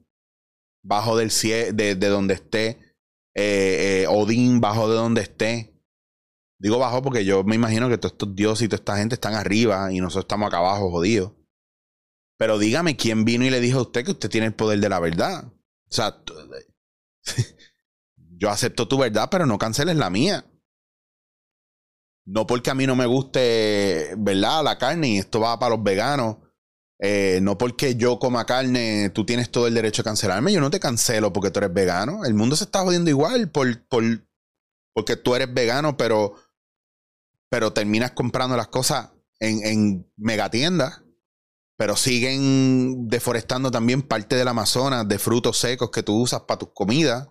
bajo 0.82 1.16
del 1.16 1.30
cielo, 1.30 1.72
de, 1.74 1.94
donde 1.94 2.34
esté, 2.34 2.96
eh, 3.36 4.02
eh, 4.02 4.06
Odín 4.08 4.60
bajo 4.60 4.90
de 4.90 4.96
donde 4.96 5.20
esté. 5.20 5.80
Digo 6.58 6.80
bajo 6.80 7.00
porque 7.00 7.24
yo 7.24 7.44
me 7.44 7.54
imagino 7.54 7.88
que 7.88 7.98
todos 7.98 8.14
estos 8.14 8.34
dioses 8.34 8.64
y 8.64 8.68
toda 8.68 8.80
esta 8.80 8.96
gente 8.96 9.14
están 9.14 9.34
arriba 9.34 9.92
y 9.92 10.00
nosotros 10.00 10.24
estamos 10.24 10.48
acá 10.48 10.58
abajo 10.58 10.90
jodidos. 10.90 11.34
Pero 12.36 12.58
dígame 12.58 12.96
quién 12.96 13.24
vino 13.24 13.44
y 13.44 13.50
le 13.50 13.60
dijo 13.60 13.78
a 13.78 13.82
usted 13.82 14.04
que 14.04 14.10
usted 14.10 14.28
tiene 14.28 14.48
el 14.48 14.54
poder 14.54 14.80
de 14.80 14.88
la 14.88 14.98
verdad. 14.98 15.44
O 15.44 15.94
sea, 15.94 16.20
yo 18.38 18.50
acepto 18.50 18.88
tu 18.88 18.98
verdad, 18.98 19.28
pero 19.30 19.46
no 19.46 19.58
canceles 19.58 19.96
la 19.96 20.10
mía. 20.10 20.44
No 22.26 22.46
porque 22.46 22.70
a 22.70 22.74
mí 22.74 22.86
no 22.86 22.96
me 22.96 23.06
guste, 23.06 24.14
¿verdad? 24.16 24.64
La 24.64 24.78
carne 24.78 25.08
y 25.08 25.18
esto 25.18 25.40
va 25.40 25.58
para 25.58 25.74
los 25.76 25.84
veganos 25.84 26.36
Eh, 27.00 27.40
no 27.42 27.58
porque 27.58 27.96
yo 27.96 28.18
coma 28.18 28.46
carne, 28.46 29.10
tú 29.10 29.26
tienes 29.26 29.50
todo 29.50 29.66
el 29.66 29.74
derecho 29.74 30.02
a 30.02 30.04
cancelarme. 30.06 30.52
Yo 30.52 30.60
no 30.60 30.70
te 30.70 30.80
cancelo 30.80 31.32
porque 31.32 31.50
tú 31.50 31.58
eres 31.60 31.74
vegano. 31.74 32.24
El 32.24 32.34
mundo 32.34 32.56
se 32.56 32.64
está 32.64 32.80
jodiendo 32.80 33.10
igual 33.10 33.50
por, 33.50 33.86
por, 33.88 34.02
porque 34.94 35.16
tú 35.16 35.34
eres 35.34 35.52
vegano, 35.52 35.96
pero, 35.96 36.36
pero 37.50 37.72
terminas 37.72 38.12
comprando 38.12 38.56
las 38.56 38.68
cosas 38.68 39.10
en, 39.40 39.66
en 39.66 40.12
megatiendas. 40.16 41.02
Pero 41.76 41.96
siguen 41.96 43.08
deforestando 43.08 43.70
también 43.70 44.02
parte 44.02 44.36
del 44.36 44.48
Amazonas 44.48 45.08
de 45.08 45.18
frutos 45.18 45.58
secos 45.58 45.90
que 45.90 46.04
tú 46.04 46.14
usas 46.22 46.42
para 46.42 46.60
tus 46.60 46.70
comidas. 46.72 47.28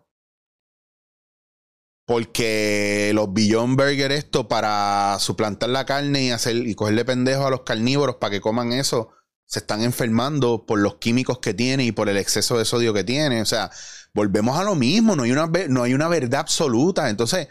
Porque 2.05 3.11
los 3.13 3.31
Beyond 3.31 3.77
Burger 3.77 4.11
esto 4.11 4.47
para 4.47 5.17
suplantar 5.19 5.69
la 5.69 5.85
carne 5.85 6.25
y 6.25 6.31
hacer 6.31 6.55
y 6.55 6.75
cogerle 6.75 7.05
pendejo 7.05 7.47
a 7.47 7.49
los 7.49 7.61
carnívoros 7.61 8.17
para 8.17 8.31
que 8.31 8.41
coman 8.41 8.73
eso, 8.73 9.11
se 9.45 9.59
están 9.59 9.81
enfermando 9.83 10.65
por 10.65 10.79
los 10.79 10.95
químicos 10.95 11.39
que 11.39 11.53
tiene 11.53 11.85
y 11.85 11.91
por 11.91 12.09
el 12.09 12.17
exceso 12.17 12.57
de 12.57 12.65
sodio 12.65 12.93
que 12.93 13.03
tiene. 13.03 13.41
O 13.41 13.45
sea, 13.45 13.71
volvemos 14.13 14.57
a 14.57 14.63
lo 14.63 14.75
mismo, 14.75 15.15
no 15.15 15.23
hay 15.23 15.31
una, 15.31 15.49
no 15.69 15.83
hay 15.83 15.93
una 15.93 16.07
verdad 16.07 16.41
absoluta. 16.41 17.09
Entonces, 17.09 17.47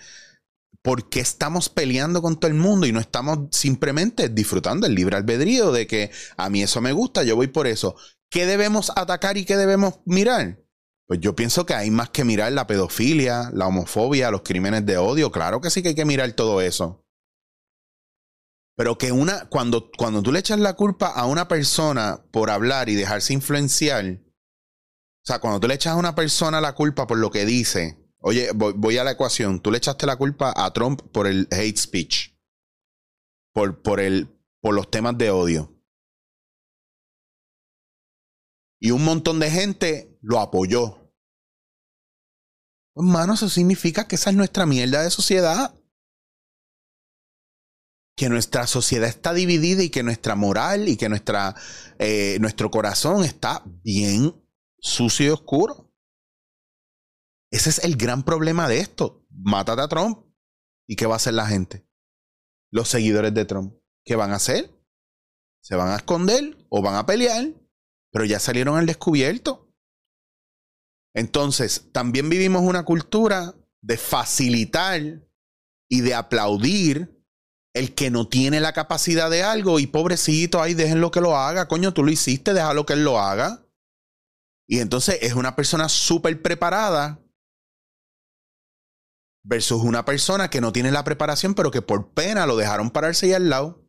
¿por 0.82 1.08
qué 1.08 1.20
estamos 1.20 1.68
peleando 1.68 2.20
con 2.20 2.38
todo 2.38 2.50
el 2.50 2.56
mundo 2.56 2.86
y 2.86 2.92
no 2.92 3.00
estamos 3.00 3.48
simplemente 3.52 4.28
disfrutando 4.28 4.86
el 4.86 4.94
libre 4.94 5.16
albedrío 5.16 5.72
de 5.72 5.86
que 5.86 6.10
a 6.36 6.50
mí 6.50 6.62
eso 6.62 6.80
me 6.80 6.92
gusta, 6.92 7.22
yo 7.22 7.36
voy 7.36 7.46
por 7.46 7.66
eso? 7.66 7.96
¿Qué 8.28 8.46
debemos 8.46 8.90
atacar 8.96 9.36
y 9.36 9.44
qué 9.44 9.56
debemos 9.56 10.00
mirar? 10.04 10.58
Pues 11.06 11.20
yo 11.20 11.34
pienso 11.34 11.66
que 11.66 11.74
hay 11.74 11.90
más 11.90 12.10
que 12.10 12.24
mirar 12.24 12.52
la 12.52 12.66
pedofilia, 12.66 13.50
la 13.52 13.66
homofobia, 13.66 14.30
los 14.30 14.42
crímenes 14.42 14.86
de 14.86 14.96
odio. 14.96 15.30
Claro 15.30 15.60
que 15.60 15.70
sí 15.70 15.82
que 15.82 15.90
hay 15.90 15.94
que 15.94 16.04
mirar 16.04 16.32
todo 16.32 16.60
eso. 16.60 17.04
Pero 18.76 18.96
que 18.96 19.12
una, 19.12 19.48
cuando, 19.48 19.90
cuando 19.96 20.22
tú 20.22 20.32
le 20.32 20.38
echas 20.38 20.58
la 20.58 20.74
culpa 20.74 21.08
a 21.08 21.26
una 21.26 21.48
persona 21.48 22.24
por 22.30 22.50
hablar 22.50 22.88
y 22.88 22.94
dejarse 22.94 23.34
influenciar, 23.34 24.04
o 24.04 25.24
sea, 25.24 25.40
cuando 25.40 25.60
tú 25.60 25.68
le 25.68 25.74
echas 25.74 25.92
a 25.92 25.96
una 25.96 26.14
persona 26.14 26.60
la 26.60 26.74
culpa 26.74 27.06
por 27.06 27.18
lo 27.18 27.30
que 27.30 27.44
dice, 27.44 27.98
oye, 28.18 28.50
voy, 28.54 28.96
a 28.96 29.04
la 29.04 29.12
ecuación, 29.12 29.60
tú 29.60 29.70
le 29.70 29.78
echaste 29.78 30.06
la 30.06 30.16
culpa 30.16 30.54
a 30.56 30.72
Trump 30.72 31.02
por 31.12 31.26
el 31.26 31.46
hate 31.50 31.76
speech, 31.76 32.34
por, 33.52 33.82
por, 33.82 34.00
el, 34.00 34.28
por 34.60 34.74
los 34.74 34.90
temas 34.90 35.18
de 35.18 35.30
odio. 35.30 35.78
Y 38.80 38.90
un 38.90 39.04
montón 39.04 39.38
de 39.38 39.50
gente 39.50 40.11
lo 40.22 40.40
apoyó. 40.40 41.02
Hermano, 42.94 43.34
eso 43.34 43.48
significa 43.48 44.06
que 44.06 44.16
esa 44.16 44.30
es 44.30 44.36
nuestra 44.36 44.64
mierda 44.66 45.02
de 45.02 45.10
sociedad. 45.10 45.74
Que 48.16 48.28
nuestra 48.28 48.66
sociedad 48.66 49.08
está 49.08 49.32
dividida 49.32 49.82
y 49.82 49.90
que 49.90 50.02
nuestra 50.02 50.36
moral 50.36 50.88
y 50.88 50.96
que 50.96 51.08
nuestra, 51.08 51.56
eh, 51.98 52.38
nuestro 52.40 52.70
corazón 52.70 53.24
está 53.24 53.62
bien 53.82 54.34
sucio 54.78 55.26
y 55.26 55.30
oscuro. 55.30 55.90
Ese 57.50 57.70
es 57.70 57.84
el 57.84 57.96
gran 57.96 58.22
problema 58.22 58.68
de 58.68 58.80
esto. 58.80 59.26
Mátate 59.30 59.82
a 59.82 59.88
Trump. 59.88 60.26
¿Y 60.86 60.96
qué 60.96 61.06
va 61.06 61.14
a 61.14 61.16
hacer 61.16 61.34
la 61.34 61.46
gente? 61.46 61.86
Los 62.70 62.88
seguidores 62.88 63.32
de 63.34 63.44
Trump. 63.44 63.74
¿Qué 64.04 64.16
van 64.16 64.32
a 64.32 64.36
hacer? 64.36 64.70
¿Se 65.62 65.76
van 65.76 65.88
a 65.88 65.96
esconder 65.96 66.56
o 66.68 66.82
van 66.82 66.96
a 66.96 67.06
pelear? 67.06 67.46
Pero 68.10 68.24
ya 68.24 68.38
salieron 68.38 68.76
al 68.76 68.86
descubierto. 68.86 69.71
Entonces, 71.14 71.90
también 71.92 72.28
vivimos 72.28 72.62
una 72.62 72.84
cultura 72.84 73.54
de 73.82 73.96
facilitar 73.96 75.00
y 75.90 76.00
de 76.00 76.14
aplaudir 76.14 77.22
el 77.74 77.94
que 77.94 78.10
no 78.10 78.28
tiene 78.28 78.60
la 78.60 78.72
capacidad 78.72 79.30
de 79.30 79.42
algo 79.42 79.78
y 79.78 79.86
pobrecito, 79.86 80.60
ahí 80.60 80.74
déjenlo 80.74 81.10
que 81.10 81.20
lo 81.20 81.36
haga. 81.36 81.68
Coño, 81.68 81.92
tú 81.92 82.04
lo 82.04 82.10
hiciste, 82.10 82.54
déjalo 82.54 82.86
que 82.86 82.94
él 82.94 83.04
lo 83.04 83.18
haga. 83.18 83.66
Y 84.66 84.78
entonces 84.78 85.18
es 85.22 85.34
una 85.34 85.56
persona 85.56 85.88
súper 85.88 86.40
preparada 86.40 87.20
versus 89.44 89.82
una 89.82 90.04
persona 90.04 90.48
que 90.50 90.60
no 90.60 90.72
tiene 90.72 90.92
la 90.92 91.04
preparación, 91.04 91.54
pero 91.54 91.70
que 91.70 91.82
por 91.82 92.12
pena 92.12 92.46
lo 92.46 92.56
dejaron 92.56 92.90
pararse 92.90 93.26
ahí 93.26 93.32
al 93.32 93.50
lado. 93.50 93.81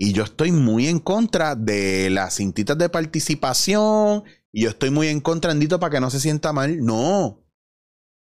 Y 0.00 0.12
yo 0.12 0.22
estoy 0.22 0.52
muy 0.52 0.86
en 0.86 1.00
contra 1.00 1.56
de 1.56 2.08
las 2.08 2.36
cintitas 2.36 2.78
de 2.78 2.88
participación 2.88 4.22
y 4.52 4.62
yo 4.62 4.70
estoy 4.70 4.90
muy 4.90 5.08
en 5.08 5.20
contra, 5.20 5.50
Andito, 5.50 5.80
para 5.80 5.90
que 5.90 6.00
no 6.00 6.08
se 6.08 6.20
sienta 6.20 6.52
mal. 6.52 6.84
No. 6.84 7.44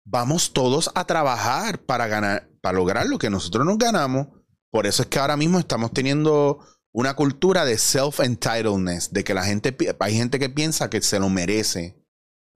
Vamos 0.03 0.51
todos 0.51 0.89
a 0.95 1.05
trabajar 1.05 1.85
para 1.85 2.07
ganar, 2.07 2.49
para 2.61 2.75
lograr 2.75 3.05
lo 3.05 3.19
que 3.19 3.29
nosotros 3.29 3.67
nos 3.67 3.77
ganamos. 3.77 4.29
Por 4.71 4.87
eso 4.87 5.03
es 5.03 5.09
que 5.09 5.19
ahora 5.19 5.37
mismo 5.37 5.59
estamos 5.59 5.93
teniendo 5.93 6.59
una 6.91 7.15
cultura 7.15 7.65
de 7.65 7.77
self-entitledness, 7.77 9.11
de 9.11 9.23
que 9.23 9.35
la 9.35 9.43
gente, 9.43 9.77
hay 9.99 10.15
gente 10.15 10.39
que 10.39 10.49
piensa 10.49 10.89
que 10.89 11.03
se 11.03 11.19
lo 11.19 11.29
merece, 11.29 12.03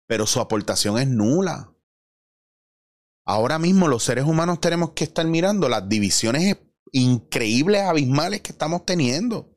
pero 0.08 0.25
su 0.25 0.39
aportación 0.39 0.98
es 0.98 1.10
nula. 1.10 1.74
Ahora 3.25 3.60
mismo 3.60 3.89
los 3.89 4.03
seres 4.03 4.24
humanos 4.24 4.62
tenemos 4.62 4.91
que 4.91 5.03
estar 5.03 5.25
mirando 5.25 5.68
las 5.68 5.89
divisiones 5.89 6.58
increíbles, 6.91 7.81
abismales 7.81 8.41
que 8.41 8.51
estamos 8.51 8.86
teniendo 8.86 9.51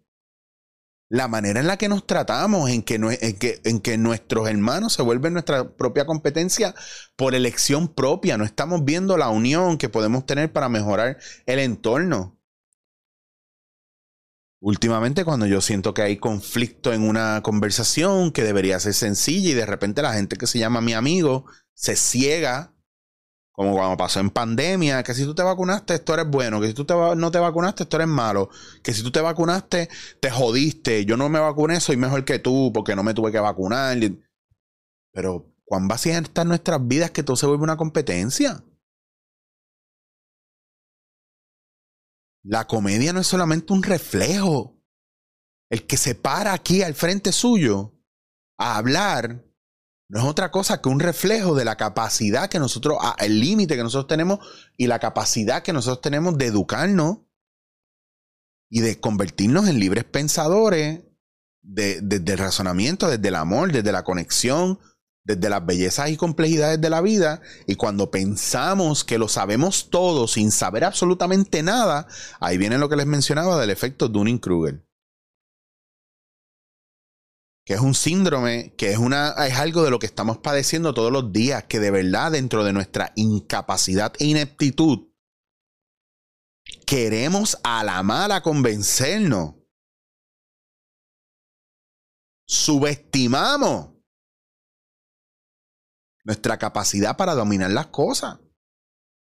la 1.14 1.29
manera 1.29 1.61
en 1.61 1.69
la 1.69 1.76
que 1.76 1.88
nos 1.88 2.07
tratamos, 2.07 2.69
en 2.71 2.83
que, 2.83 2.97
en, 2.97 3.81
que, 3.81 3.99
nuestros 3.99 4.49
hermanos 4.49 4.95
se 4.95 5.03
vuelven 5.03 5.35
nuestra 5.35 5.76
propia 5.76 6.07
competencia 6.07 6.75
por 7.14 7.37
elección 7.37 7.87
propia. 7.88 8.37
No 8.37 8.45
estamos 8.45 8.85
viendo 8.85 9.17
la 9.17 9.29
unión 9.29 9.79
que 9.79 9.88
podemos 9.88 10.26
tener 10.26 10.53
para 10.53 10.69
mejorar 10.69 11.19
el 11.47 11.61
entorno. 11.61 12.41
Últimamente 14.61 15.25
cuando 15.25 15.47
yo 15.47 15.61
siento 15.61 15.95
que 15.95 16.03
hay 16.03 16.17
conflicto 16.17 16.93
en 16.93 17.07
una 17.07 17.43
conversación 17.43 18.33
que 18.33 18.43
debería 18.43 18.81
ser 18.81 18.95
sencilla 18.95 19.50
y 19.50 19.55
de 19.55 19.67
repente 19.67 20.03
la 20.03 20.14
gente 20.14 20.37
que 20.37 20.47
se 20.47 20.59
llama 20.59 20.81
mi 20.81 20.95
amigo 20.95 21.45
se 21.75 21.95
ciega 21.95 22.74
como 23.55 23.73
cuando 23.73 23.97
pasó 23.97 24.19
en 24.19 24.31
pandemia, 24.31 25.05
que 25.05 25.15
si 25.15 25.25
tú 25.25 25.33
te 25.33 25.45
vacunaste, 25.45 25.95
esto 25.95 26.13
eres 26.15 26.27
bueno, 26.29 26.61
que 26.61 26.67
si 26.67 26.75
tú 26.75 26.85
no 27.17 27.31
te 27.31 27.39
vacunaste, 27.39 27.85
esto 27.85 27.97
eres 27.97 28.09
malo, 28.09 28.51
que 28.83 28.93
si 28.93 29.05
tú 29.05 29.13
te 29.13 29.21
vacunaste, 29.21 29.89
te 30.19 30.31
jodiste, 30.31 31.05
yo 31.05 31.17
no 31.17 31.29
me 31.29 31.39
vacuné, 31.39 31.79
soy 31.81 31.97
mejor 31.97 32.25
que 32.25 32.41
tú 32.41 32.73
porque 32.75 32.97
no 32.97 33.05
me 33.05 33.15
tuve 33.15 33.31
que 33.31 33.39
vacunar. 33.39 33.97
Pero, 35.13 35.55
¿cuán 35.65 35.87
vacías 35.87 36.21
están 36.21 36.49
nuestras 36.49 36.85
vidas 36.85 37.13
que 37.13 37.23
todo 37.23 37.37
se 37.37 37.47
vuelve 37.47 37.63
una 37.63 37.77
competencia? 37.77 38.65
La 42.43 42.67
comedia 42.67 43.13
no 43.13 43.21
es 43.21 43.29
solamente 43.29 43.73
un 43.73 43.85
reflejo. 43.85 44.83
El 45.71 45.87
que 45.87 45.97
se 45.97 46.17
para 46.17 46.53
aquí 46.53 46.83
al 46.83 46.95
frente 46.95 47.31
suyo 47.31 47.95
a 48.59 48.77
hablar 48.77 49.45
no 50.14 50.21
es 50.21 50.26
otra 50.26 50.52
cosa 50.52 50.80
que 50.80 50.88
un 50.88 51.00
reflejo 51.00 51.56
de 51.56 51.64
la 51.64 51.76
capacidad 51.76 52.49
que 52.49 52.61
nosotros, 52.61 52.99
ah, 53.00 53.16
el 53.18 53.40
límite 53.40 53.75
que 53.75 53.83
nosotros 53.83 54.06
tenemos 54.06 54.38
y 54.76 54.87
la 54.87 55.00
capacidad 55.00 55.64
que 55.64 55.73
nosotros 55.73 56.02
tenemos 56.02 56.38
de 56.38 56.47
educarnos 56.47 57.18
y 58.71 58.80
de 58.80 59.00
convertirnos 59.00 59.68
en 59.68 59.80
libres 59.80 60.04
pensadores 60.04 61.00
desde 61.62 62.33
el 62.33 62.38
razonamiento, 62.38 63.09
desde 63.09 63.26
el 63.26 63.35
amor, 63.35 63.73
desde 63.73 63.90
la 63.90 64.04
conexión, 64.04 64.78
desde 65.25 65.50
las 65.50 65.66
bellezas 65.66 66.09
y 66.11 66.16
complejidades 66.16 66.80
de 66.80 66.90
la 66.90 67.00
vida. 67.00 67.40
Y 67.66 67.75
cuando 67.75 68.12
pensamos 68.12 69.02
que 69.02 69.18
lo 69.18 69.26
sabemos 69.26 69.90
todo 69.90 70.28
sin 70.28 70.52
saber 70.52 70.85
absolutamente 70.85 71.64
nada, 71.64 72.06
ahí 72.38 72.56
viene 72.56 72.78
lo 72.78 72.88
que 72.88 72.94
les 72.94 73.06
mencionaba 73.06 73.61
del 73.61 73.71
efecto 73.71 74.09
Dunning-Kruger 74.09 74.85
que 77.64 77.75
es 77.75 77.80
un 77.80 77.94
síndrome, 77.94 78.75
que 78.76 78.92
es, 78.92 78.99
una, 78.99 79.30
es 79.47 79.54
algo 79.54 79.83
de 79.83 79.90
lo 79.90 79.99
que 79.99 80.06
estamos 80.06 80.38
padeciendo 80.38 80.92
todos 80.92 81.11
los 81.11 81.33
días, 81.33 81.64
que 81.64 81.80
de 81.80 81.90
verdad 81.90 82.33
dentro 82.33 82.62
de 82.62 82.73
nuestra 82.73 83.12
incapacidad 83.16 84.12
e 84.18 84.26
ineptitud, 84.26 85.09
queremos 86.87 87.59
a 87.64 87.83
la 87.83 88.02
mala 88.02 88.42
convencernos. 88.42 89.54
Subestimamos 92.47 93.94
nuestra 96.25 96.59
capacidad 96.59 97.16
para 97.16 97.35
dominar 97.35 97.71
las 97.71 97.87
cosas. 97.87 98.40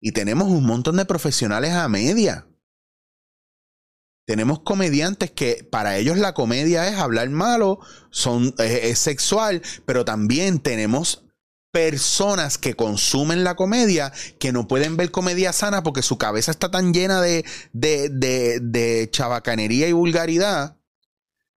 Y 0.00 0.12
tenemos 0.12 0.48
un 0.48 0.64
montón 0.64 0.96
de 0.96 1.04
profesionales 1.04 1.72
a 1.72 1.88
media 1.88 2.51
tenemos 4.24 4.60
comediantes 4.60 5.30
que 5.30 5.66
para 5.68 5.96
ellos 5.96 6.18
la 6.18 6.34
comedia 6.34 6.88
es 6.88 6.96
hablar 6.96 7.28
malo, 7.30 7.80
son, 8.10 8.54
es, 8.58 8.98
sexual, 8.98 9.62
pero 9.84 10.04
también 10.04 10.60
tenemos 10.60 11.24
personas 11.72 12.58
que 12.58 12.74
consumen 12.74 13.44
la 13.44 13.56
comedia 13.56 14.12
que 14.38 14.52
no 14.52 14.68
pueden 14.68 14.96
ver 14.96 15.10
comedia 15.10 15.52
sana 15.52 15.82
porque 15.82 16.02
su 16.02 16.18
cabeza 16.18 16.50
está 16.50 16.70
tan 16.70 16.92
llena 16.92 17.20
de, 17.22 17.44
de, 17.72 18.10
de, 18.10 18.60
de 18.60 19.08
chabacanería 19.10 19.88
y 19.88 19.92
vulgaridad. 19.92 20.76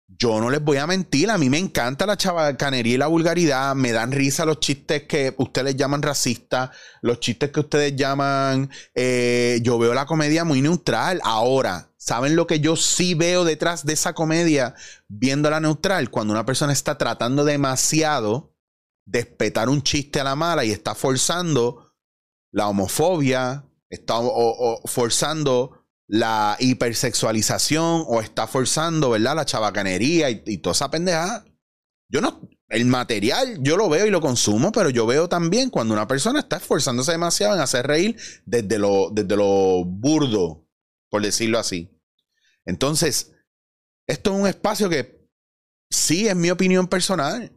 Yo 0.07 0.39
no 0.39 0.49
les 0.49 0.63
voy 0.63 0.77
a 0.77 0.87
mentir, 0.87 1.29
a 1.29 1.37
mí 1.37 1.49
me 1.49 1.57
encanta 1.57 2.05
la 2.05 2.15
chabacanería 2.15 2.93
y 2.93 2.97
la 2.97 3.07
vulgaridad, 3.07 3.75
me 3.75 3.91
dan 3.91 4.11
risa 4.11 4.45
los 4.45 4.59
chistes 4.59 5.03
que 5.03 5.33
ustedes 5.37 5.75
llaman 5.75 6.01
racistas, 6.01 6.69
los 7.01 7.19
chistes 7.19 7.51
que 7.51 7.59
ustedes 7.59 7.95
llaman, 7.95 8.69
eh, 8.93 9.59
yo 9.63 9.79
veo 9.79 9.93
la 9.93 10.05
comedia 10.05 10.43
muy 10.43 10.61
neutral. 10.61 11.19
Ahora, 11.23 11.89
¿Saben 12.05 12.35
lo 12.35 12.45
que 12.45 12.59
yo 12.59 12.75
sí 12.75 13.15
veo 13.15 13.43
detrás 13.45 13.83
de 13.83 13.93
esa 13.93 14.13
comedia 14.13 14.75
viéndola 15.07 15.59
neutral? 15.59 16.11
Cuando 16.11 16.33
una 16.33 16.45
persona 16.45 16.71
está 16.71 16.99
tratando 16.99 17.43
demasiado 17.43 18.53
de 19.07 19.21
espetar 19.21 19.69
un 19.69 19.81
chiste 19.81 20.19
a 20.19 20.23
la 20.23 20.35
mala 20.35 20.63
y 20.63 20.69
está 20.69 20.93
forzando 20.93 21.95
la 22.51 22.67
homofobia, 22.67 23.65
está 23.89 24.19
forzando 24.85 25.84
la 26.07 26.55
hipersexualización 26.59 28.03
o 28.07 28.21
está 28.21 28.47
forzando, 28.47 29.09
¿verdad? 29.09 29.35
La 29.35 29.45
chabacanería 29.45 30.29
y, 30.29 30.57
toda 30.57 30.73
esa 30.73 30.91
pendejada. 30.91 31.45
Yo 32.09 32.21
no, 32.21 32.47
el 32.69 32.85
material 32.85 33.57
yo 33.61 33.77
lo 33.77 33.89
veo 33.89 34.05
y 34.05 34.11
lo 34.11 34.21
consumo, 34.21 34.71
pero 34.71 34.89
yo 34.89 35.05
veo 35.05 35.27
también 35.27 35.69
cuando 35.69 35.93
una 35.93 36.07
persona 36.07 36.39
está 36.39 36.57
esforzándose 36.57 37.11
demasiado 37.11 37.55
en 37.55 37.61
hacer 37.61 37.87
reír 37.87 38.17
desde 38.45 38.77
lo, 38.77 39.09
desde 39.11 39.35
lo 39.35 39.83
burdo, 39.85 40.67
por 41.09 41.23
decirlo 41.23 41.57
así. 41.57 41.91
Entonces, 42.65 43.33
esto 44.07 44.33
es 44.33 44.39
un 44.39 44.47
espacio 44.47 44.89
que 44.89 45.27
sí 45.89 46.27
es 46.27 46.35
mi 46.35 46.51
opinión 46.51 46.87
personal. 46.87 47.51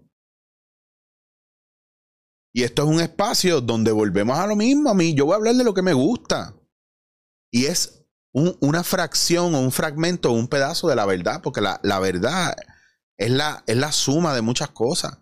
Y 2.54 2.62
esto 2.62 2.82
es 2.82 2.88
un 2.88 3.00
espacio 3.00 3.60
donde 3.60 3.92
volvemos 3.92 4.38
a 4.38 4.46
lo 4.46 4.56
mismo. 4.56 4.90
A 4.90 4.94
mí, 4.94 5.14
yo 5.14 5.26
voy 5.26 5.34
a 5.34 5.36
hablar 5.36 5.54
de 5.54 5.64
lo 5.64 5.74
que 5.74 5.82
me 5.82 5.92
gusta. 5.92 6.56
Y 7.52 7.66
es 7.66 7.98
una 8.32 8.84
fracción 8.84 9.54
o 9.54 9.60
un 9.60 9.72
fragmento 9.72 10.30
o 10.30 10.34
un 10.34 10.48
pedazo 10.48 10.88
de 10.88 10.96
la 10.96 11.06
verdad, 11.06 11.40
porque 11.42 11.60
la, 11.60 11.80
la 11.82 11.98
verdad 11.98 12.56
es 13.16 13.30
la, 13.30 13.64
es 13.66 13.76
la 13.76 13.92
suma 13.92 14.34
de 14.34 14.42
muchas 14.42 14.70
cosas. 14.70 15.18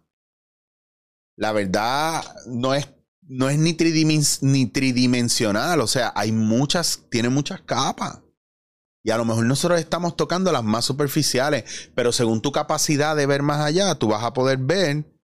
La 1.37 1.53
verdad 1.53 2.25
no 2.47 2.75
es, 2.75 2.89
no 3.23 3.49
es 3.49 3.59
ni, 3.59 3.75
tridimensional, 3.75 5.81
o 5.81 5.87
sea, 5.87 6.13
hay 6.15 6.33
muchas, 6.33 7.05
tiene 7.11 7.29
muchas 7.29 7.61
capas. 7.63 8.21
Y 9.03 9.11
a 9.11 9.17
lo 9.17 9.25
mejor 9.25 9.45
nosotros 9.45 9.79
estamos 9.79 10.17
tocando 10.17 10.51
las 10.51 10.65
más 10.65 10.85
superficiales, 10.85 11.91
pero 11.95 12.13
según 12.13 12.43
tu 12.43 12.53
capacidad 12.53 13.15
de 13.15 13.27
ver 13.27 13.43
más 13.43 13.61
allá, 13.61 13.95
tú 13.95 14.09
vas 14.09 14.25
a 14.25 14.33
poder 14.33 14.59
ver 14.59 15.16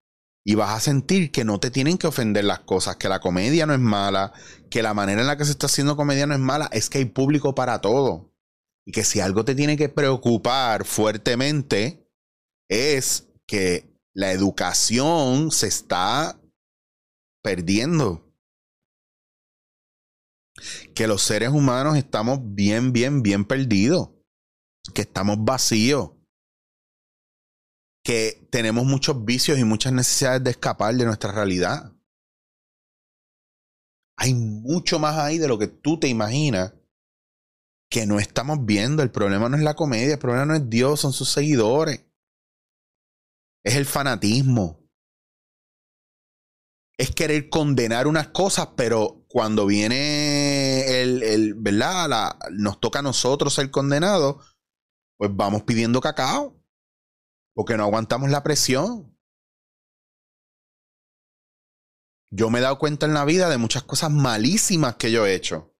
y 0.44 0.54
vas 0.54 0.74
a 0.76 0.80
sentir 0.80 1.30
que 1.30 1.44
no 1.44 1.60
te 1.60 1.70
tienen 1.70 1.98
que 1.98 2.06
ofender 2.06 2.44
las 2.44 2.60
cosas, 2.60 2.96
que 2.96 3.08
la 3.08 3.20
comedia 3.20 3.66
no 3.66 3.74
es 3.74 3.80
mala, 3.80 4.32
que 4.70 4.82
la 4.82 4.94
manera 4.94 5.20
en 5.20 5.26
la 5.26 5.36
que 5.36 5.44
se 5.44 5.52
está 5.52 5.66
haciendo 5.66 5.96
comedia 5.96 6.26
no 6.26 6.34
es 6.34 6.40
mala, 6.40 6.68
es 6.72 6.90
que 6.90 6.98
hay 6.98 7.04
público 7.04 7.54
para 7.54 7.80
todo. 7.80 8.32
Y 8.84 8.92
que 8.92 9.04
si 9.04 9.20
algo 9.20 9.44
te 9.44 9.54
tiene 9.54 9.76
que 9.76 9.88
preocupar 9.88 10.84
fuertemente, 10.84 12.08
es 12.68 13.28
que 13.46 13.92
la 14.12 14.32
educación 14.32 15.52
se 15.52 15.68
está 15.68 16.40
perdiendo. 17.42 18.28
Que 20.94 21.06
los 21.06 21.22
seres 21.22 21.50
humanos 21.50 21.96
estamos 21.96 22.40
bien, 22.42 22.92
bien, 22.92 23.22
bien 23.22 23.44
perdidos. 23.44 24.10
Que 24.94 25.02
estamos 25.02 25.36
vacíos. 25.38 26.10
Que 28.04 28.48
tenemos 28.50 28.84
muchos 28.84 29.24
vicios 29.24 29.58
y 29.58 29.64
muchas 29.64 29.92
necesidades 29.92 30.42
de 30.42 30.50
escapar 30.50 30.94
de 30.94 31.04
nuestra 31.04 31.32
realidad. 31.32 31.92
Hay 34.16 34.34
mucho 34.34 34.98
más 34.98 35.18
ahí 35.18 35.38
de 35.38 35.48
lo 35.48 35.58
que 35.58 35.68
tú 35.68 35.98
te 35.98 36.08
imaginas 36.08 36.74
que 37.90 38.06
no 38.06 38.18
estamos 38.18 38.64
viendo. 38.64 39.02
El 39.02 39.10
problema 39.10 39.48
no 39.48 39.56
es 39.56 39.62
la 39.62 39.74
comedia, 39.74 40.14
el 40.14 40.18
problema 40.18 40.46
no 40.46 40.54
es 40.54 40.68
Dios, 40.68 41.00
son 41.00 41.12
sus 41.12 41.30
seguidores 41.30 42.04
es 43.64 43.76
el 43.76 43.86
fanatismo. 43.86 44.80
Es 46.98 47.10
querer 47.10 47.48
condenar 47.48 48.06
unas 48.06 48.28
cosas, 48.28 48.68
pero 48.76 49.24
cuando 49.28 49.66
viene 49.66 51.02
el, 51.02 51.22
el 51.22 51.54
¿verdad? 51.54 52.36
nos 52.52 52.80
toca 52.80 53.00
a 53.00 53.02
nosotros 53.02 53.54
ser 53.54 53.70
condenados, 53.70 54.56
pues 55.16 55.30
vamos 55.34 55.62
pidiendo 55.62 56.00
cacao. 56.00 56.61
Porque 57.54 57.76
no 57.76 57.84
aguantamos 57.84 58.30
la 58.30 58.42
presión. 58.42 59.16
Yo 62.30 62.48
me 62.48 62.60
he 62.60 62.62
dado 62.62 62.78
cuenta 62.78 63.06
en 63.06 63.14
la 63.14 63.24
vida 63.24 63.50
de 63.50 63.58
muchas 63.58 63.82
cosas 63.82 64.10
malísimas 64.10 64.96
que 64.96 65.12
yo 65.12 65.26
he 65.26 65.34
hecho. 65.34 65.74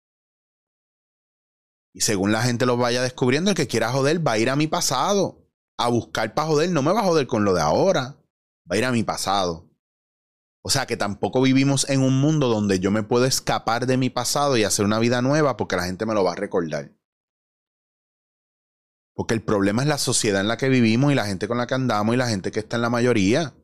Y 1.95 2.03
según 2.03 2.33
la 2.33 2.43
gente 2.43 2.67
lo 2.67 2.77
vaya 2.77 3.03
descubriendo, 3.03 3.51
el 3.51 3.57
que 3.57 3.67
quiera 3.67 3.91
joder 3.91 4.27
va 4.27 4.33
a 4.33 4.39
ir 4.39 4.51
a 4.51 4.57
mi 4.57 4.67
pasado 4.67 5.43
a 5.79 5.89
buscar 5.89 6.35
para 6.35 6.49
joder, 6.49 6.71
no 6.71 6.83
me 6.83 6.93
va 6.93 7.01
a 7.01 7.05
joder 7.05 7.27
con 7.27 7.45
lo 7.45 7.55
de 7.55 7.63
ahora, 7.63 8.17
va 8.71 8.77
a 8.77 8.79
ir 8.79 8.85
a 8.85 8.93
mi 8.93 9.03
pasado. 9.03 9.71
O 10.65 10.71
sea 10.71 10.87
que 10.87 10.97
tampoco 10.97 11.43
vivimos 11.43 11.89
en 11.91 12.03
un 12.03 12.21
mundo 12.21 12.49
donde 12.49 12.79
yo 12.79 12.91
me 12.91 13.03
puedo 13.03 13.25
escapar 13.25 13.87
de 13.87 13.97
mi 13.97 14.11
pasado 14.11 14.57
y 14.57 14.65
hacer 14.65 14.85
una 14.85 15.01
vida 15.01 15.21
nueva 15.21 15.57
porque 15.57 15.77
la 15.77 15.85
gente 15.85 16.07
me 16.07 16.15
lo 16.15 16.23
va 16.23 16.33
a 16.33 16.37
recordar. 16.37 16.93
Porque 19.15 19.35
el 19.35 19.43
problema 19.43 19.83
es 19.83 19.89
la 19.89 19.99
sociedad 19.99 20.41
en 20.41 20.49
la 20.49 20.57
que 20.57 20.69
vivimos 20.69 21.13
y 21.13 21.15
la 21.15 21.27
gente 21.27 21.49
con 21.49 21.59
la 21.59 21.67
que 21.67 21.75
andamos 21.75 22.15
y 22.15 22.19
la 22.19 22.29
gente 22.29 22.51
que 22.51 22.61
está 22.61 22.77
en 22.77 22.83
la 22.83 22.91
mayoría. 22.91 23.55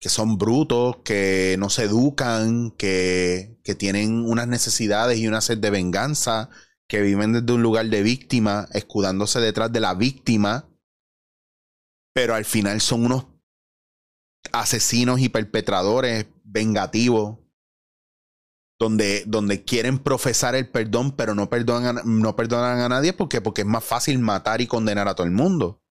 Que 0.00 0.08
son 0.08 0.38
brutos, 0.38 0.96
que 1.04 1.56
no 1.58 1.70
se 1.70 1.84
educan, 1.84 2.70
que, 2.72 3.58
que 3.64 3.74
tienen 3.74 4.24
unas 4.26 4.48
necesidades 4.48 5.18
y 5.18 5.26
una 5.26 5.40
sed 5.40 5.58
de 5.58 5.70
venganza, 5.70 6.50
que 6.88 7.00
viven 7.00 7.32
desde 7.32 7.52
un 7.52 7.62
lugar 7.62 7.86
de 7.86 8.02
víctima, 8.02 8.68
escudándose 8.72 9.40
detrás 9.40 9.72
de 9.72 9.80
la 9.80 9.94
víctima 9.94 10.68
pero 12.16 12.34
al 12.34 12.46
final 12.46 12.80
son 12.80 13.04
unos 13.04 13.26
asesinos 14.50 15.20
y 15.20 15.28
perpetradores 15.28 16.26
vengativos, 16.44 17.40
donde, 18.78 19.24
donde 19.26 19.64
quieren 19.64 19.98
profesar 19.98 20.54
el 20.54 20.68
perdón, 20.68 21.12
pero 21.12 21.34
no 21.34 21.48
perdonan, 21.48 22.00
no 22.04 22.36
perdonan 22.36 22.80
a 22.80 22.88
nadie 22.88 23.12
porque, 23.12 23.40
porque 23.40 23.62
es 23.62 23.66
más 23.66 23.84
fácil 23.84 24.18
matar 24.18 24.60
y 24.60 24.66
condenar 24.66 25.08
a 25.08 25.14
todo 25.14 25.26
el 25.26 25.32
mundo. 25.32 25.82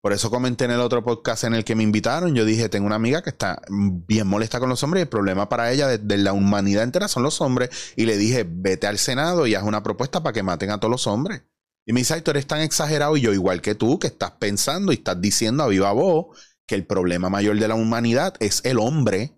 Por 0.00 0.12
eso 0.12 0.30
comenté 0.30 0.64
en 0.64 0.70
el 0.70 0.80
otro 0.80 1.02
podcast 1.02 1.42
en 1.44 1.54
el 1.54 1.64
que 1.64 1.74
me 1.74 1.82
invitaron, 1.82 2.34
yo 2.34 2.44
dije, 2.44 2.68
tengo 2.68 2.86
una 2.86 2.94
amiga 2.94 3.20
que 3.20 3.30
está 3.30 3.60
bien 3.68 4.28
molesta 4.28 4.60
con 4.60 4.68
los 4.68 4.82
hombres 4.84 5.00
y 5.00 5.02
el 5.02 5.08
problema 5.08 5.48
para 5.48 5.72
ella 5.72 5.88
de, 5.88 6.18
la 6.18 6.32
humanidad 6.32 6.84
entera 6.84 7.08
son 7.08 7.24
los 7.24 7.40
hombres. 7.40 7.70
Y 7.96 8.06
le 8.06 8.16
dije, 8.16 8.46
vete 8.48 8.86
al 8.86 8.98
Senado 8.98 9.46
y 9.46 9.56
haz 9.56 9.64
una 9.64 9.82
propuesta 9.82 10.22
para 10.22 10.32
que 10.32 10.44
maten 10.44 10.70
a 10.70 10.78
todos 10.78 10.92
los 10.92 11.06
hombres. 11.08 11.42
Y 11.84 11.92
me 11.92 12.00
dice, 12.00 12.20
tú 12.22 12.30
eres 12.30 12.46
tan 12.46 12.60
exagerado 12.60 13.16
y 13.16 13.22
yo 13.22 13.32
igual 13.32 13.60
que 13.60 13.74
tú, 13.74 13.98
que 13.98 14.06
estás 14.06 14.32
pensando 14.32 14.92
y 14.92 14.96
estás 14.96 15.20
diciendo 15.20 15.64
a 15.64 15.68
viva 15.68 15.90
voz 15.92 16.26
que 16.66 16.76
el 16.76 16.86
problema 16.86 17.28
mayor 17.28 17.58
de 17.58 17.66
la 17.66 17.74
humanidad 17.74 18.34
es 18.38 18.60
el 18.64 18.78
hombre. 18.78 19.37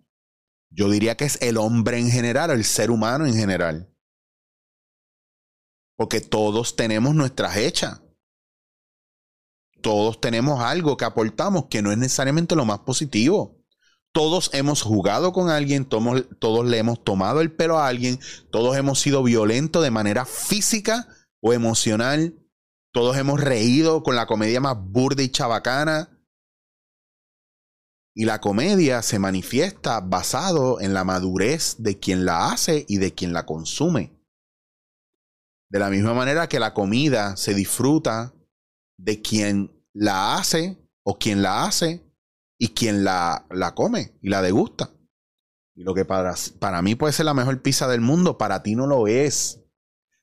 Yo 0.70 0.88
diría 0.88 1.16
que 1.16 1.24
es 1.24 1.38
el 1.42 1.56
hombre 1.56 1.98
en 1.98 2.10
general, 2.10 2.50
el 2.50 2.64
ser 2.64 2.90
humano 2.90 3.26
en 3.26 3.34
general. 3.34 3.92
Porque 5.96 6.20
todos 6.20 6.76
tenemos 6.76 7.14
nuestras 7.14 7.56
hechas. 7.56 8.00
Todos 9.82 10.20
tenemos 10.20 10.60
algo 10.60 10.96
que 10.96 11.04
aportamos 11.04 11.66
que 11.66 11.82
no 11.82 11.90
es 11.90 11.98
necesariamente 11.98 12.54
lo 12.54 12.64
más 12.64 12.80
positivo. 12.80 13.58
Todos 14.12 14.50
hemos 14.52 14.82
jugado 14.82 15.32
con 15.32 15.50
alguien, 15.50 15.84
todos, 15.84 16.66
le 16.66 16.78
hemos 16.78 17.02
tomado 17.04 17.40
el 17.40 17.52
pelo 17.52 17.78
a 17.78 17.86
alguien, 17.86 18.18
todos 18.50 18.76
hemos 18.76 19.00
sido 19.00 19.22
violentos 19.22 19.82
de 19.82 19.90
manera 19.90 20.24
física 20.24 21.06
o 21.40 21.52
emocional 21.52 22.40
todos 22.92 23.16
hemos 23.16 23.40
reído 23.40 24.02
con 24.02 24.16
la 24.16 24.26
comedia 24.26 24.60
más 24.60 24.76
burda 24.76 25.22
y 25.22 25.28
chabacana. 25.28 26.08
Y 28.14 28.24
la 28.24 28.40
comedia 28.40 29.02
se 29.02 29.18
manifiesta 29.18 30.00
basado 30.00 30.80
en 30.80 30.94
la 30.94 31.04
madurez 31.04 31.76
de 31.78 31.98
quien 31.98 32.24
la 32.24 32.50
hace 32.50 32.84
y 32.88 32.98
de 32.98 33.14
quien 33.14 33.32
la 33.32 33.46
consume. 33.46 34.18
De 35.70 35.78
la 35.78 35.90
misma 35.90 36.14
manera 36.14 36.48
que 36.48 36.58
la 36.58 36.74
comida 36.74 37.36
se 37.36 37.54
disfruta 37.54 38.34
de 38.98 39.22
quien 39.22 39.70
la 39.92 40.36
hace 40.36 40.76
o 41.04 41.18
quien 41.18 41.42
la 41.42 41.64
hace 41.64 42.04
y 42.58 42.68
quien 42.68 43.04
la, 43.04 43.46
la 43.50 43.74
come 43.74 44.18
y 44.20 44.28
la 44.28 44.42
degusta. 44.42 44.90
Y 45.74 45.84
lo 45.84 45.94
que 45.94 46.04
para, 46.04 46.34
para 46.58 46.82
mí 46.82 46.96
puede 46.96 47.12
ser 47.12 47.26
la 47.26 47.34
mejor 47.34 47.62
pizza 47.62 47.88
del 47.88 48.00
mundo, 48.00 48.36
para 48.36 48.62
ti 48.62 48.74
no 48.74 48.86
lo 48.86 49.06
es. 49.06 49.62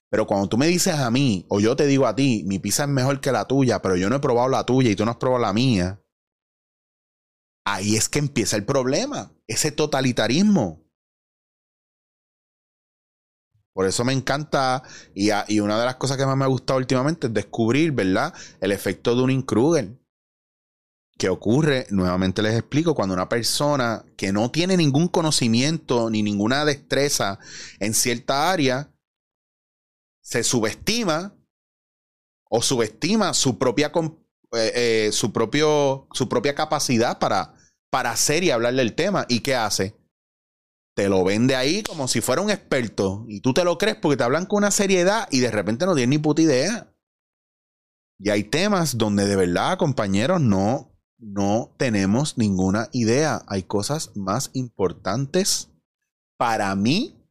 Pero 0.10 0.28
cuando 0.28 0.48
tú 0.48 0.58
me 0.58 0.68
dices 0.68 0.96
a 0.96 1.10
mí, 1.10 1.46
o 1.50 1.60
yo 1.60 1.76
te 1.76 1.86
digo 1.86 2.06
a 2.06 2.16
ti, 2.16 2.44
mi 2.46 2.60
pizza 2.60 2.84
es 2.84 2.90
mejor 2.90 3.20
que 3.20 3.32
la 3.32 3.46
tuya, 3.46 3.82
pero 3.82 3.96
yo 3.96 4.10
no 4.10 4.18
he 4.18 4.20
probado 4.20 4.50
la 4.50 4.66
tuya 4.66 4.92
y 4.92 4.96
tú 4.96 5.04
no 5.04 5.12
has 5.12 5.18
probado 5.18 5.42
la 5.42 5.54
mía, 5.54 6.02
ahí 7.68 7.98
es 7.98 8.08
que 8.08 8.20
empieza 8.20 8.56
el 8.56 8.66
problema, 8.66 9.34
ese 9.46 9.72
totalitarismo. 9.72 10.86
Por 13.74 13.86
eso 13.86 14.06
me 14.06 14.14
encanta, 14.14 14.84
y, 15.14 15.30
una 15.60 15.78
de 15.78 15.86
las 15.86 15.98
cosas 15.98 16.18
que 16.18 16.26
más 16.26 16.38
me 16.38 16.46
ha 16.46 16.48
gustado 16.48 16.80
últimamente 16.80 17.28
es 17.28 17.34
descubrir, 17.34 17.92
¿verdad? 17.92 18.34
El 18.62 18.72
efecto 18.72 19.16
de 19.16 19.22
un 19.22 19.42
Kruger. 19.42 20.00
¿Qué 21.18 21.30
ocurre? 21.30 21.86
Nuevamente 21.90 22.42
les 22.42 22.56
explico, 22.56 22.96
cuando 22.96 23.14
una 23.14 23.28
persona 23.28 24.06
que 24.16 24.32
no 24.32 24.50
tiene 24.50 24.78
ningún 24.78 25.10
conocimiento 25.10 26.10
ni 26.10 26.24
ninguna 26.24 26.64
destreza 26.64 27.38
en 27.80 27.94
cierta 27.94 28.50
área, 28.50 28.94
se 30.22 30.44
subestima 30.44 31.36
o 32.50 32.62
subestima 32.62 33.34
su 33.34 33.58
propia, 33.58 33.92
eh, 34.54 34.72
eh, 34.76 35.10
su 35.12 35.34
propia 35.34 36.56
capacidad 36.56 37.20
para, 37.20 37.57
para 37.90 38.12
hacer 38.12 38.44
y 38.44 38.52
hablar 38.52 38.74
del 38.76 38.94
tema. 38.94 39.26
¿Y 39.30 39.40
qué 39.42 39.56
hace? 39.56 39.96
te 40.98 41.10
lo 41.10 41.24
vende 41.24 41.56
ahí 41.56 41.84
como 41.84 42.08
si 42.08 42.22
fuera 42.22 42.42
un 42.42 42.50
experto. 42.50 43.24
Y 43.28 43.42
tú 43.42 43.54
te 43.54 43.64
lo 43.64 43.78
crees 43.78 43.98
porque 43.98 44.18
te 44.18 44.24
hablan 44.24 44.48
con 44.48 44.58
una 44.58 44.72
seriedad 44.72 45.28
y 45.30 45.42
de 45.42 45.52
repente 45.52 45.86
no 45.86 45.94
tienes 45.94 46.10
ni 46.10 46.18
puta 46.18 46.42
idea. 46.42 46.92
Y 48.18 48.32
hay 48.32 48.44
temas 48.46 48.98
donde 48.98 49.28
de 49.28 49.36
verdad, 49.36 49.78
compañeros, 49.78 50.42
no, 50.42 50.98
no 51.20 51.76
tenemos 51.78 52.40
ninguna 52.40 52.90
idea. 52.94 53.44
Hay 53.46 53.62
cosas 53.62 54.10
más 54.16 54.50
importantes 54.54 55.70
para 56.36 56.76
mí 56.76 57.24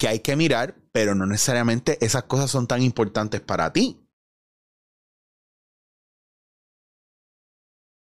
que 0.00 0.08
hay 0.08 0.18
que 0.18 0.34
mirar, 0.34 0.82
pero 0.90 1.14
no 1.14 1.26
necesariamente 1.26 2.04
esas 2.04 2.24
cosas 2.24 2.50
son 2.50 2.66
tan 2.66 2.82
importantes 2.82 3.40
para 3.40 3.72
ti. 3.72 4.04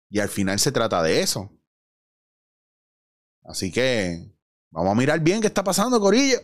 Y 0.09 0.19
al 0.19 0.29
final 0.29 0.59
se 0.59 0.71
trata 0.71 1.01
de 1.03 1.21
eso. 1.21 1.51
Así 3.43 3.71
que 3.71 4.31
vamos 4.71 4.91
a 4.91 4.95
mirar 4.95 5.19
bien 5.19 5.41
qué 5.41 5.47
está 5.47 5.63
pasando, 5.63 5.99
Corillo. 5.99 6.39